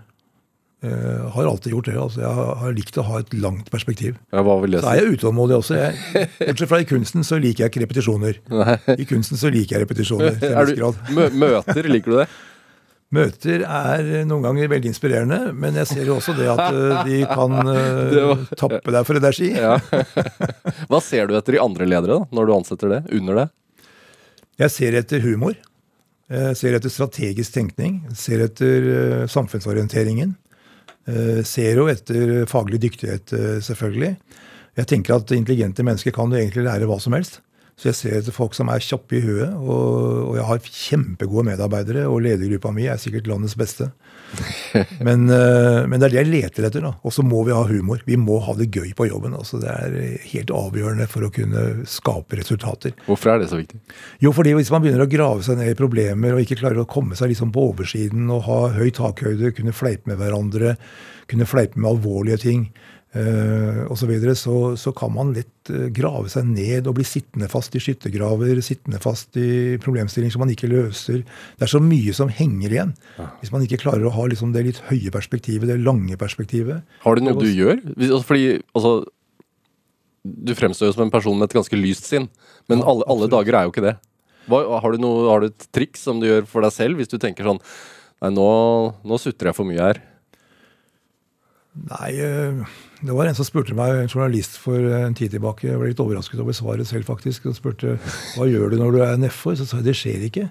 [0.84, 1.94] Uh, har alltid gjort det.
[1.96, 4.18] altså Jeg har, har likt å ha et langt perspektiv.
[4.34, 5.78] Ja, hva vil det Så er jeg utålmodig også.
[5.80, 8.40] Jeg, bortsett fra i kunsten så liker jeg ikke repetisjoner.
[8.52, 8.74] Nei.
[8.98, 10.36] I kunsten så liker jeg repetisjoner.
[10.44, 10.84] Er du,
[11.16, 12.28] mø møter, liker du det?
[13.14, 17.20] Møter er noen ganger veldig inspirerende, men jeg ser jo også det at uh, de
[17.30, 19.52] kan uh, var- tappe deg for energi.
[19.54, 19.76] Ja.
[20.90, 23.04] Hva ser du etter i andre ledere, da, når du ansetter det?
[23.14, 23.46] Under det?
[24.64, 25.54] Jeg ser etter humor.
[26.28, 28.00] Jeg ser etter strategisk tenkning.
[28.16, 30.32] Ser etter samfunnsorienteringen.
[31.04, 34.14] Uh, ser jo etter faglig dyktighet, uh, selvfølgelig.
[34.78, 37.42] Jeg tenker at intelligente mennesker kan jo egentlig lære hva som helst.
[37.74, 41.46] Så jeg ser etter folk som er kjappe i huet, og, og jeg har kjempegode
[41.48, 43.90] medarbeidere, og ledergruppa mi er sikkert landets beste.
[45.06, 46.82] Men, eh, men, det er det jeg leter etter.
[46.82, 46.94] da.
[47.06, 48.00] Og så må vi ha humor.
[48.06, 49.36] Vi må ha det gøy på jobben.
[49.38, 49.94] altså Det er
[50.32, 52.96] helt avgjørende for å kunne skape resultater.
[53.06, 53.78] Hvorfor er det så viktig?
[54.24, 56.88] Jo, fordi hvis man begynner å grave seg ned i problemer og ikke klarer å
[56.90, 60.74] komme seg liksom på oversiden og ha høy takhøyde, kunne fleipe med hverandre,
[61.30, 62.66] kunne fleipe med alvorlige ting,
[63.14, 67.04] Uh, og så, videre, så, så kan man lett uh, grave seg ned og bli
[67.06, 71.20] sittende fast i skyttergraver, sittende fast i problemstillinger som man ikke løser.
[71.54, 72.94] Det er så mye som henger igjen.
[73.38, 76.82] Hvis man ikke klarer å ha liksom, det litt høye perspektivet, det lange perspektivet.
[77.04, 77.84] Har du noe du gjør?
[77.94, 78.94] Altså, fordi altså,
[80.24, 82.26] Du fremstår jo som en person med et ganske lyst sinn,
[82.66, 83.94] men ja, alle, alle, dager er jo ikke det.
[84.50, 87.12] Hva, har, du noe, har, du et triks som du gjør for deg selv, hvis
[87.12, 87.62] du tenker sånn
[88.24, 88.48] Nei, nå,
[89.04, 89.98] nå sutrer jeg for mye her.
[91.74, 92.64] Nei, uh
[93.04, 95.66] det var en som spurte meg, en journalist for en tid tilbake.
[95.68, 97.50] Jeg ble litt overrasket over svaret selv, faktisk.
[97.50, 97.98] og spurte
[98.34, 99.56] hva gjør du når du er nedfor.
[99.58, 100.46] Så sa jeg det skjer ikke.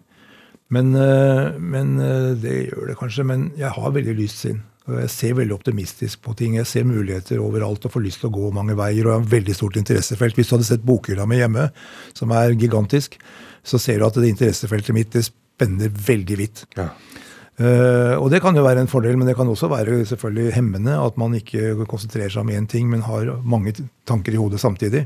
[0.70, 3.26] Men, eh, men, eh, det gjør det kanskje.
[3.26, 4.62] Men jeg har veldig lyst sinn.
[4.86, 6.56] Og jeg ser veldig optimistisk på ting.
[6.56, 9.08] Jeg ser muligheter overalt og får lyst til å gå mange veier.
[9.08, 10.36] Og jeg har veldig stort interessefelt.
[10.36, 11.72] Hvis du hadde sett bokhylla mi hjemme,
[12.14, 13.18] som er gigantisk,
[13.64, 16.66] så ser du at det interessefeltet mitt det spenner veldig vidt.
[16.78, 16.90] Ja.
[17.54, 20.95] Uh, og det kan jo være en fordel, men det kan også være selvfølgelig hemmende
[20.97, 23.76] at man ikke konsentrerer seg om én ting, men har mange
[24.10, 25.06] tanker i hodet samtidig.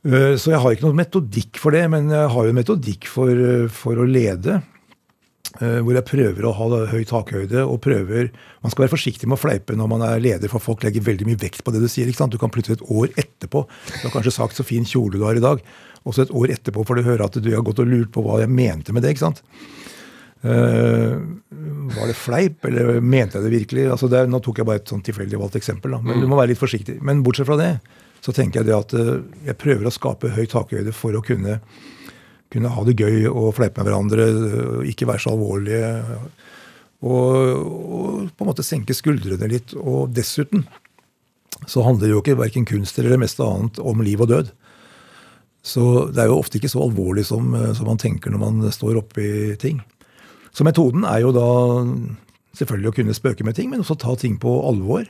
[0.00, 3.10] Uh, så jeg har ikke noen metodikk for det, men jeg har jo en metodikk
[3.12, 3.42] for,
[3.76, 4.62] for å lede.
[5.58, 8.28] Uh, hvor jeg prøver å ha høy takhøyde og prøver
[8.62, 11.26] Man skal være forsiktig med å fleipe når man er leder, for folk legger veldig
[11.26, 12.08] mye vekt på det du sier.
[12.08, 12.32] ikke sant?
[12.32, 15.36] Du kan plutselig et år etterpå Du har kanskje sagt så fin kjole du har
[15.36, 15.60] i dag,
[16.06, 18.38] Også et år etterpå får du høre at du har gått og lurt på hva
[18.40, 19.12] jeg mente med det.
[19.12, 19.42] ikke sant?
[20.44, 21.20] Uh,
[21.96, 23.86] var det fleip, eller mente jeg det virkelig?
[23.92, 25.96] Altså det, nå tok jeg bare et sånn tilfeldig valgt eksempel.
[25.96, 26.00] Da.
[26.04, 26.24] Men mm.
[26.24, 26.96] du må være litt forsiktig.
[27.04, 27.72] Men bortsett fra det,
[28.24, 29.18] så tenker jeg det at uh,
[29.48, 31.58] jeg prøver å skape høy takhøyde for å kunne,
[32.52, 35.92] kunne, ha det gøy og fleipe med hverandre, uh, ikke være så alvorlige.
[37.00, 37.36] Og,
[37.66, 39.76] og, på en måte senke skuldrene litt.
[39.76, 40.64] Og dessuten
[41.68, 44.52] så handler det jo ikke verken kunst eller det meste annet om liv og død.
[45.60, 49.02] Så det er jo ofte ikke så alvorlig som, som man tenker når man står
[49.02, 49.82] oppi ting.
[50.56, 51.50] Så metoden er jo da
[52.58, 55.06] selvfølgelig å kunne spøke med ting, men også ta ting på alvor.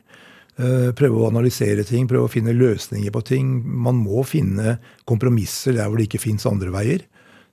[0.61, 3.53] Eh, prøve å analysere ting, prøve å finne løsninger på ting.
[3.65, 4.79] Man må finne
[5.09, 7.07] kompromisser der hvor det ikke fins andre veier.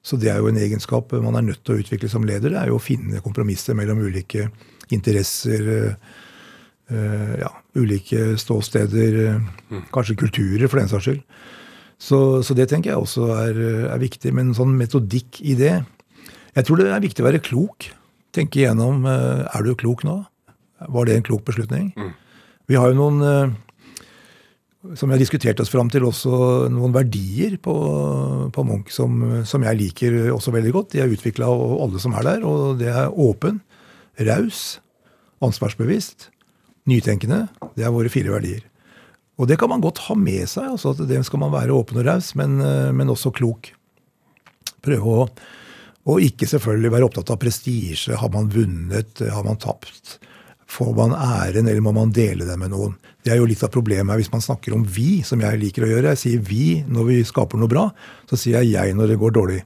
[0.04, 2.54] Så det er jo en egenskap man er nødt til å utvikle som leder.
[2.54, 4.50] Det er jo å finne kompromisser mellom ulike
[4.96, 5.70] interesser,
[6.88, 9.18] eh, ja, ulike ståsteder,
[9.94, 11.24] kanskje kulturer, for den saks skyld.
[11.98, 13.60] Så, så, det tenker jeg også er,
[13.90, 14.32] er viktig.
[14.36, 15.80] Men sånn metodikk i det
[16.58, 17.91] jeg tror det er viktig å være klok.
[18.34, 20.20] Tenke igjennom eh, er du klok nå.
[20.93, 21.91] Var det en klok beslutning?
[21.97, 22.14] Mm.
[22.68, 23.55] Vi har jo noen eh,
[24.95, 27.76] som vi har diskutert oss fram til, også noen verdier på,
[28.53, 30.93] på Munch som, som, jeg liker også veldig godt.
[30.93, 32.45] De er utvikla av alle som er der.
[32.47, 33.60] Og det er åpen,
[34.30, 34.80] raus,
[35.43, 36.30] ansvarsbevisst,
[36.89, 37.45] nytenkende.
[37.78, 38.64] Det er våre fire verdier.
[39.38, 40.72] Og det kan man godt ha med seg.
[40.74, 43.74] altså at Det skal man være åpen og raus, men, eh, men også klok.
[44.82, 45.28] Prøve å
[46.08, 48.16] og ikke selvfølgelig være opptatt av prestisje.
[48.16, 49.20] Har man vunnet?
[49.34, 50.18] Har man tapt?
[50.68, 52.95] Får man æren, eller må man dele det med noen?
[53.24, 55.89] Det er jo litt av problemet hvis man snakker om vi, som jeg liker å
[55.91, 56.14] gjøre.
[56.16, 57.86] Jeg sier vi når vi skaper noe bra,
[58.28, 59.64] så sier jeg jeg når det går dårlig.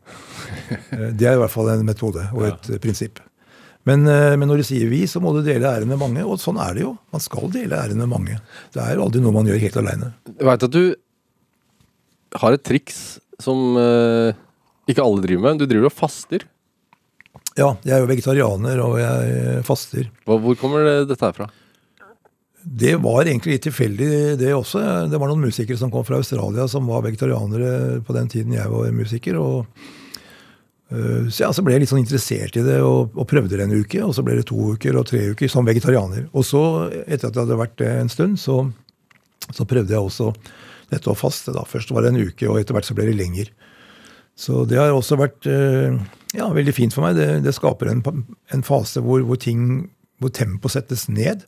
[0.72, 2.78] Eh, det er i hvert fall en metode og et ja.
[2.80, 3.20] prinsipp.
[3.88, 6.24] Men, eh, men, når du sier vi, så må du dele æren med mange.
[6.24, 6.94] Og sånn er det jo.
[7.12, 8.38] Man skal dele æren med mange.
[8.72, 10.14] Det er jo aldri noe man gjør helt aleine.
[10.32, 10.84] Jeg veit at du
[12.40, 13.02] har et triks
[13.42, 14.32] som uh
[14.90, 15.62] ikke alle driver med.
[15.62, 16.48] Du driver og faster.
[17.60, 20.08] Ja, jeg er jo vegetarianer, og jeg faster.
[20.28, 21.50] Hvor kommer dette her fra?
[22.62, 24.82] Det var egentlig litt tilfeldig, det også.
[25.10, 28.70] Det var noen musikere som kom fra Australia, som var vegetarianere på den tiden jeg
[28.70, 29.40] var musiker.
[29.42, 29.66] og
[30.94, 33.80] uh, så, så ble jeg litt sånn interessert i det og, og, prøvde det en
[33.82, 34.04] uke.
[34.06, 36.30] Og så ble det to uker og tre uker som vegetarianer.
[36.32, 36.64] Og så,
[37.08, 38.62] etter at det hadde vært det en stund, så,
[39.50, 40.30] så prøvde jeg også
[40.94, 41.56] dette å faste.
[41.56, 41.66] da.
[41.66, 43.50] Først var det en uke, og etter hvert så ble det lenger.
[44.38, 45.98] Så det har også vært eh,
[46.38, 47.18] ja, veldig fint for meg.
[47.20, 48.04] Det, det skaper en,
[48.54, 49.90] en, fase hvor, hvor, ting,
[50.22, 51.46] hvor tempo settes ned.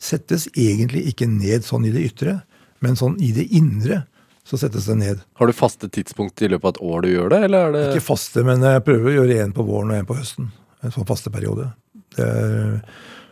[0.00, 2.40] Settes egentlig ikke ned sånn i det ytre,
[2.84, 4.04] men sånn i det indre
[4.46, 5.20] så settes det ned.
[5.38, 7.40] Har du faste tidspunkt i løpet av et år du gjør det?
[7.46, 7.84] eller er det...
[7.92, 10.48] Ikke faste, men jeg prøver å gjøre en på våren og en på høsten.
[10.80, 11.68] En sånn fasteperiode.
[12.16, 12.30] Det,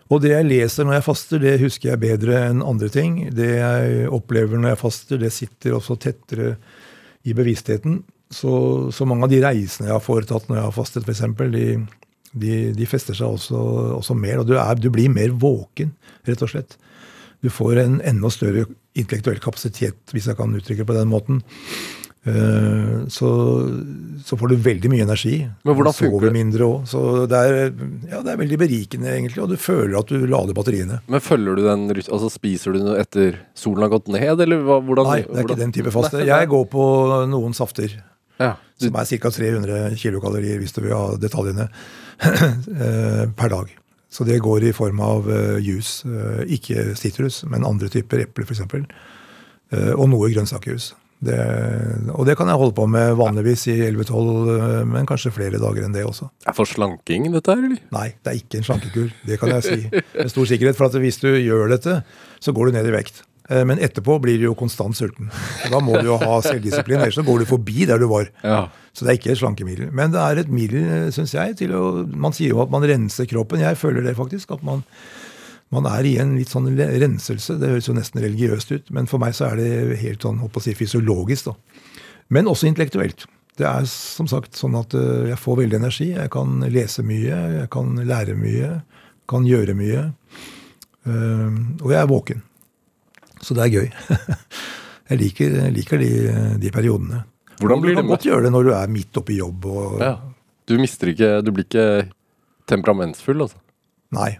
[0.08, 3.16] og det jeg leser når jeg faster, det husker jeg bedre enn andre ting.
[3.34, 6.54] Det jeg opplever når jeg faster, det sitter også tettere
[7.28, 8.00] i bevisstheten.
[8.30, 8.52] Så,
[8.92, 11.22] så, mange av de reisene jeg har foretatt når jeg har fastet, f.eks.,
[11.54, 11.68] de,
[12.36, 13.60] de, de fester seg også,
[13.96, 14.42] også mer.
[14.42, 15.94] Og du, er, du, blir mer våken,
[16.28, 16.76] rett og slett.
[17.40, 18.66] Du får en enda større
[18.98, 21.40] intellektuell kapasitet, hvis jeg kan uttrykke det på den måten.
[22.28, 23.28] Eh, så,
[24.24, 25.36] så får du veldig mye energi.
[25.64, 26.88] Men hvordan funker sover mindre òg.
[26.90, 27.70] Så det er,
[28.10, 29.42] ja, det er veldig berikende, egentlig.
[29.44, 31.00] Og du føler at du lader batteriene.
[31.08, 35.08] Men følger du den Altså Spiser du noe etter solen har gått ned, eller hvordan
[35.08, 36.24] Nei, det er ikke den type faste.
[36.26, 36.84] Jeg går på
[37.30, 37.96] noen safter.
[38.38, 39.30] Ja, Som er ca.
[39.34, 41.68] 300 kilokalorier, hvis du vil ha detaljene,
[42.22, 43.74] eh, per dag.
[44.10, 46.06] Så det går i form av eh, juice.
[46.08, 48.62] eh, Ikke sitrus, men andre typer eple f.eks.
[49.98, 50.94] Og noe grønnsakejus.
[51.18, 51.34] Det,
[52.14, 55.82] og det kan jeg holde på med vanligvis i 11-12, eh, men kanskje flere dager
[55.88, 56.28] enn det også.
[56.46, 57.80] er for slanking, dette her, eller?
[57.90, 59.08] Nei, det er ikke en slankekur.
[59.26, 60.78] Det kan jeg si med stor sikkerhet.
[60.78, 61.98] For at hvis du gjør dette,
[62.38, 63.24] så går du ned i vekt.
[63.48, 65.30] Eh, Men etterpå blir du jo konstant sulten.
[65.72, 68.28] Da må du jo ha selvdisiplin, ellers så går du forbi der du var.
[68.44, 68.66] Ja.
[68.92, 69.92] Så det er ikke et slankemiddel.
[69.94, 73.28] Men det er et middel, syns jeg, til å Man sier jo at man renser
[73.30, 73.60] kroppen.
[73.62, 74.50] Jeg føler det faktisk.
[74.56, 74.82] At man,
[75.70, 77.56] man er i en litt sånn renselse.
[77.60, 80.58] Det høres jo nesten religiøst ut, men for meg så er det helt sånn holdt
[80.60, 81.48] å si, fysiologisk.
[81.52, 81.54] da.
[82.34, 83.24] Men også intellektuelt.
[83.58, 86.10] Det er som sagt sånn at øh, jeg får veldig energi.
[86.14, 88.82] Jeg kan lese mye, jeg kan lære mye,
[89.30, 90.04] kan gjøre mye.
[91.08, 92.42] Og jeg er våken.
[93.44, 93.88] Så det er gøy.
[95.10, 96.10] jeg liker, jeg liker de,
[96.62, 97.22] de periodene.
[97.58, 99.64] Hvordan blir du det kan med godt gjøre det når du er midt oppi jobb.
[99.70, 100.12] Og, ja.
[100.68, 101.88] Du mister ikke Du blir ikke
[102.68, 103.58] temperamentsfull, altså?
[104.14, 104.36] Nei.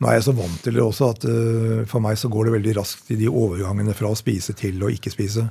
[0.00, 2.54] Nå er jeg så vant til det også at uh, for meg så går det
[2.56, 5.44] veldig raskt i de overgangene fra å spise til å ikke spise.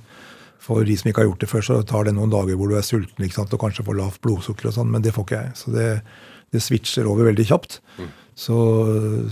[0.64, 2.78] For de som ikke har gjort det før, så tar det noen dager hvor du
[2.80, 3.54] er sulten ikke sant?
[3.54, 5.54] og kanskje får lavt blodsukker og sånn, men det får ikke jeg.
[5.60, 5.86] Så det,
[6.56, 7.78] det switcher over veldig kjapt.
[8.40, 8.56] Så,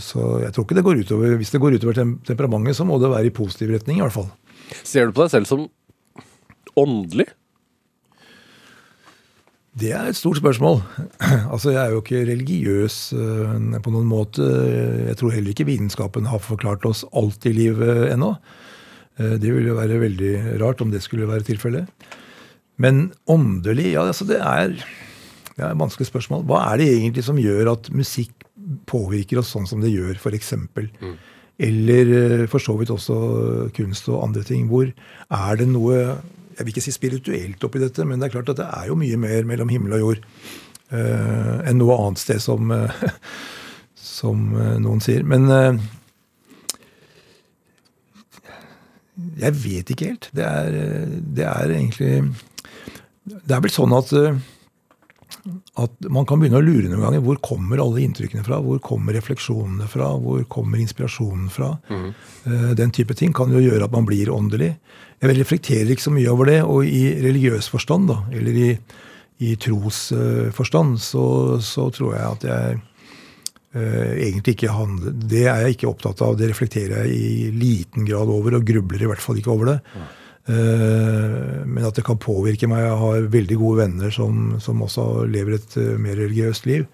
[0.03, 2.97] så jeg tror ikke det går utover Hvis det går utover tem temperamentet, så må
[2.99, 4.27] det være i positiv retning, i hvert fall.
[4.83, 5.67] Ser du på deg selv som
[6.77, 7.29] åndelig?
[9.77, 10.81] Det er et stort spørsmål.
[11.53, 14.45] altså, Jeg er jo ikke religiøs øh, på noen måte.
[15.07, 18.33] Jeg tror heller ikke vitenskapen har forklart oss alt i livet ennå.
[19.19, 20.33] Eh, det ville jo være veldig
[20.63, 21.85] rart om det skulle være tilfellet.
[22.77, 24.73] Men åndelig Ja, altså det er,
[25.55, 26.45] det er et vanskelig spørsmål.
[26.49, 28.36] Hva er det egentlig som gjør at musikk
[28.89, 30.53] påvirker oss sånn som det gjør, f.eks.?
[31.57, 33.18] Eller eh, for så vidt også
[33.76, 34.68] kunst og andre ting.
[34.70, 35.95] Hvor er det noe
[36.57, 38.97] Jeg vil ikke si spirituelt oppi dette, men det er klart at det er jo
[38.97, 40.24] mye mer mellom himmel og jord
[40.89, 43.03] uh, enn noe annet sted, som, uh,
[43.93, 45.22] som noen sier.
[45.22, 45.78] Men uh,
[49.38, 50.32] jeg vet ikke helt.
[50.34, 50.80] Det er,
[51.38, 52.34] det er egentlig
[53.22, 54.15] Det er vel sånn at
[55.81, 57.23] at man kan begynne å lure noen ganger.
[57.25, 58.59] Hvor kommer alle inntrykkene fra?
[58.63, 60.11] Hvor kommer refleksjonene fra?
[60.21, 61.73] Hvor kommer inspirasjonen fra?
[61.89, 62.07] Mm.
[62.79, 64.73] Den type ting kan jo gjøre at man blir åndelig.
[65.17, 66.59] Jeg reflekterer ikke så mye over det.
[66.65, 68.69] Og i religiøs forstand, da, eller i,
[69.45, 71.25] i trosforstand, så,
[71.63, 76.37] så tror jeg at jeg uh, egentlig ikke handler Det er jeg ikke opptatt av.
[76.37, 79.81] Det reflekterer jeg i liten grad over, og grubler i hvert fall ikke over det.
[79.95, 80.15] Eh,
[80.47, 82.85] men at det kan påvirke meg.
[82.85, 86.87] Jeg har veldig gode venner som, som også lever et eh, mer religiøst liv.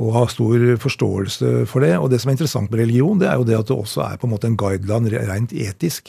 [0.00, 1.92] Og har stor forståelse for det.
[2.00, 4.20] Og det som er interessant med religion, det er jo det at det også er
[4.20, 6.08] på en måte en guideline rent etisk.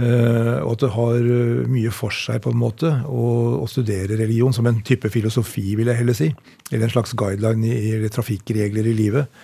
[0.00, 3.24] Eh, og at det har eh, mye for seg på en måte å,
[3.60, 6.30] å studere religion som en type filosofi, vil jeg heller si.
[6.70, 9.42] Eller en slags guideline i, i trafikkregler i livet.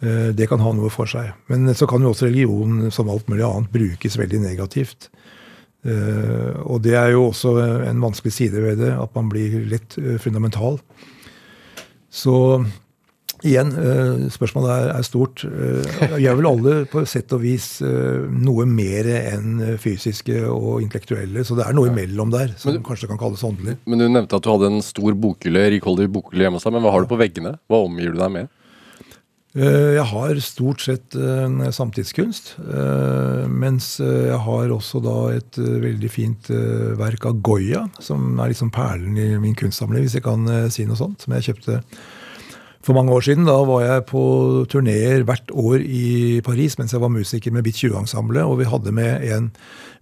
[0.00, 1.34] Eh, det kan ha noe for seg.
[1.52, 5.10] Men så kan jo også religion, som alt mulig annet, brukes veldig negativt.
[5.80, 7.56] Eh, og det er jo også
[7.88, 10.76] en vanskelig side ved det, at man blir lett eh, fundamental.
[12.10, 12.34] Så
[13.46, 15.46] igjen, eh, spørsmålet er, er stort.
[15.46, 21.56] Vi er vel alle på sett og vis noe mer enn fysiske og intellektuelle, så
[21.56, 23.78] det er noe imellom der som kanskje kan kalles åndelig.
[23.88, 26.76] Men Du nevnte at du hadde en stor bokhylle, rikholdig bokhylle hjemme hos deg.
[26.76, 27.56] Men hva har du på veggene?
[27.70, 28.56] Hva omgir du deg med?
[29.50, 36.10] Eh, Jeg har stort sett eh, samtidskunst, eh, mens jeg har også da et veldig
[36.10, 36.50] fint
[37.00, 40.98] verk av Goya, som er liksom perlen i min kunstsamling, hvis jeg kan si noe
[40.98, 41.80] sånt, som jeg kjøpte
[42.80, 43.48] for mange år siden.
[43.48, 44.22] Da var jeg på
[44.70, 48.94] turneer hvert år i Paris mens jeg var musiker med Bit 20-ensemblet, og vi hadde
[48.94, 49.50] med en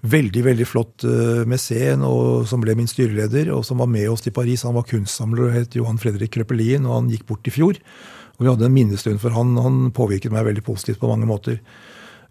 [0.04, 1.08] veldig veldig flott
[1.48, 2.04] mesen
[2.46, 4.62] som ble min styreleder, og som var med oss til Paris.
[4.68, 7.80] Han var kunstsamler og het Johan Fredrik Krøppelin, og han gikk bort i fjor.
[8.38, 9.56] Og vi hadde en minnestund for han.
[9.60, 11.58] Han påvirket meg veldig positivt på mange måter.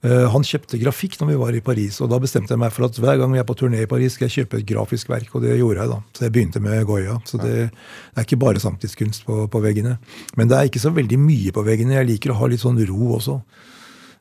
[0.05, 2.85] Eh, han kjøpte grafikk når vi var i Paris, og da bestemte jeg meg for
[2.85, 5.31] at hver gang vi er på turné i Paris, skal jeg kjøpe et grafisk verk,
[5.33, 5.97] og det gjorde jeg da.
[6.13, 7.17] Så jeg begynte med Goya.
[7.25, 9.97] Så det, det er ikke bare samtidskunst på, på veggene.
[10.37, 11.97] Men det er ikke så veldig mye på veggene.
[11.97, 13.39] Jeg liker å ha litt sånn ro også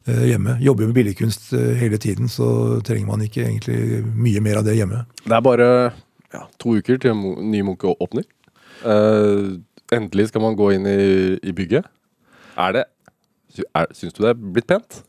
[0.08, 0.56] eh, hjemme.
[0.64, 4.66] Jobber jo med billedkunst eh, hele tiden, så trenger man ikke egentlig mye mer av
[4.66, 5.04] det hjemme.
[5.26, 5.70] Det er bare
[6.32, 8.24] ja, to uker til ny Munch åpner.
[8.80, 9.56] Eh,
[9.94, 11.00] endelig skal man gå inn i,
[11.42, 11.86] i bygget.
[12.56, 12.86] Er det
[13.56, 15.02] er, Syns du det er blitt pent?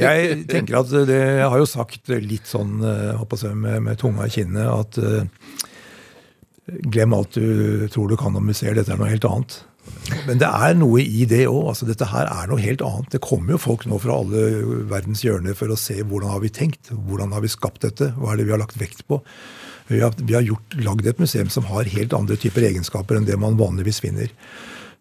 [0.00, 2.80] Jeg tenker at det, jeg har jo sagt litt sånn
[3.20, 5.58] håper jeg, med, med tunga i kinnet at uh,
[6.88, 9.58] glem alt du tror du kan om museer, dette er noe helt annet.
[10.28, 11.70] Men det er noe i det òg.
[11.72, 13.10] Altså, dette her er noe helt annet.
[13.14, 14.42] Det kommer jo folk nå fra alle
[14.90, 16.92] verdens hjørner for å se hvordan har vi tenkt.
[16.92, 18.12] Hvordan har vi skapt dette?
[18.18, 19.20] Hva er det vi har lagt vekt på?
[19.88, 23.28] Vi har, vi har gjort, lagd et museum som har helt andre typer egenskaper enn
[23.28, 24.28] det man vanligvis finner.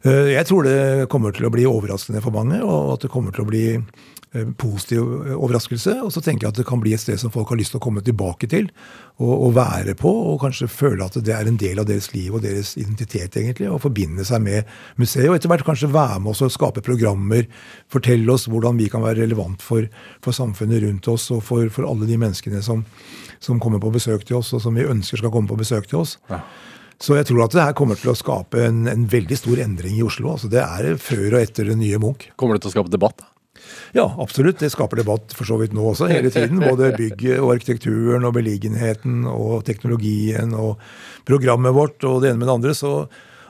[0.05, 3.33] Eh, jeg tror det kommer til å bli overraskende for mange, og at det kommer
[3.35, 3.65] til å bli
[4.37, 5.03] Eh, positiv
[5.37, 5.93] overraskelse.
[6.03, 7.79] Og så tenker jeg at det kan bli et sted som folk har lyst til
[7.79, 8.65] å komme tilbake til
[9.21, 10.11] og, og, være på.
[10.33, 13.69] Og kanskje føle at det er en del av deres liv og deres identitet, egentlig.
[13.71, 14.67] Og forbinde seg med
[14.99, 15.29] museet.
[15.29, 17.47] Og etter hvert kanskje være med oss og skape programmer.
[17.93, 19.87] Fortelle oss hvordan vi kan være relevant for,
[20.19, 22.83] for samfunnet rundt oss og for, for alle de menneskene som,
[23.39, 26.03] som, kommer på besøk til oss, og som vi ønsker skal komme på besøk til
[26.03, 26.17] oss.
[26.27, 26.43] Ja.
[27.01, 29.99] Så jeg tror at det her kommer til å skape en, en veldig stor endring
[29.99, 30.31] i Oslo.
[30.33, 32.29] Altså det er før og etter det nye Munch.
[32.39, 33.21] Kommer det til å skape debatt?
[33.21, 33.33] da?
[33.95, 34.59] Ja, absolutt.
[34.61, 36.61] Det skaper debatt for så vidt nå også, hele tiden.
[36.63, 40.81] Både bygget og arkitekturen og beliggenheten og teknologien og
[41.27, 42.75] programmet vårt og det ene med det andre.
[42.77, 42.93] Så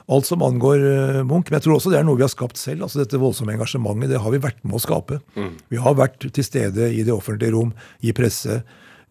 [0.08, 1.50] alt som angår eh, Munch.
[1.50, 2.86] Men jeg tror også det er noe vi har skapt selv.
[2.86, 5.20] altså Dette voldsomme engasjementet det har vi vært med å skape.
[5.36, 5.56] Mm.
[5.72, 8.62] Vi har vært til stede i det offentlige rom, i presse,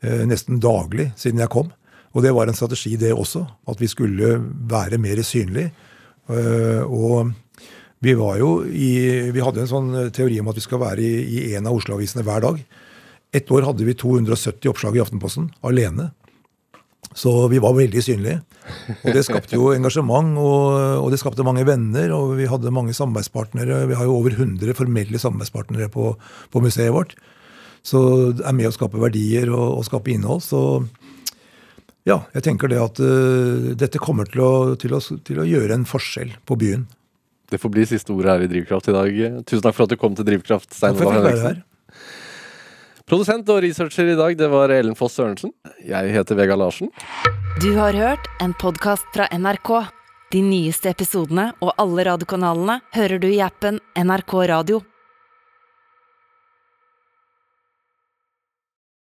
[0.01, 1.73] eh, nesten daglig siden jeg kom.
[2.17, 3.43] Og det var en strategi, det også.
[3.69, 4.37] At vi skulle
[4.69, 5.67] være mer synlig.
[6.33, 7.29] Eh, og
[8.01, 8.91] vi, i,
[9.33, 12.41] vi, hadde en sånn teori om at vi skal være i, én av Oslo-avisene hver
[12.45, 12.61] dag.
[13.37, 16.11] Et år hadde vi 270 oppslag i Aftenposten alene.
[17.17, 18.41] Så vi var veldig synlige.
[19.05, 20.65] Og det skapte jo engasjement, og,
[20.99, 22.11] og, det skapte mange venner.
[22.17, 23.85] Og vi hadde mange samarbeidspartnere.
[23.89, 26.11] Vi har jo over 100 formelle samarbeidspartnere på,
[26.53, 27.15] på museet vårt.
[27.85, 27.99] Så
[28.35, 30.43] det er med å skape verdier og, og skape innhold.
[30.43, 30.61] Så
[32.07, 35.75] ja, jeg tenker det at uh, dette kommer til å, til, å, til å gjøre
[35.75, 36.87] en forskjell på byen.
[37.47, 39.17] Det får bli siste ordet her i Drivkraft i dag.
[39.47, 41.63] Tusen takk for at du kom til Drivkraft, Stein Olav Henriksen.
[43.07, 45.53] Produsent og researcher i dag, det var Ellen Foss Sørensen.
[45.79, 46.91] Jeg heter Vega Larsen.
[47.63, 49.71] Du har hørt en podkast fra NRK.
[50.35, 54.81] De nyeste episodene og alle radiokanalene hører du i appen NRK Radio.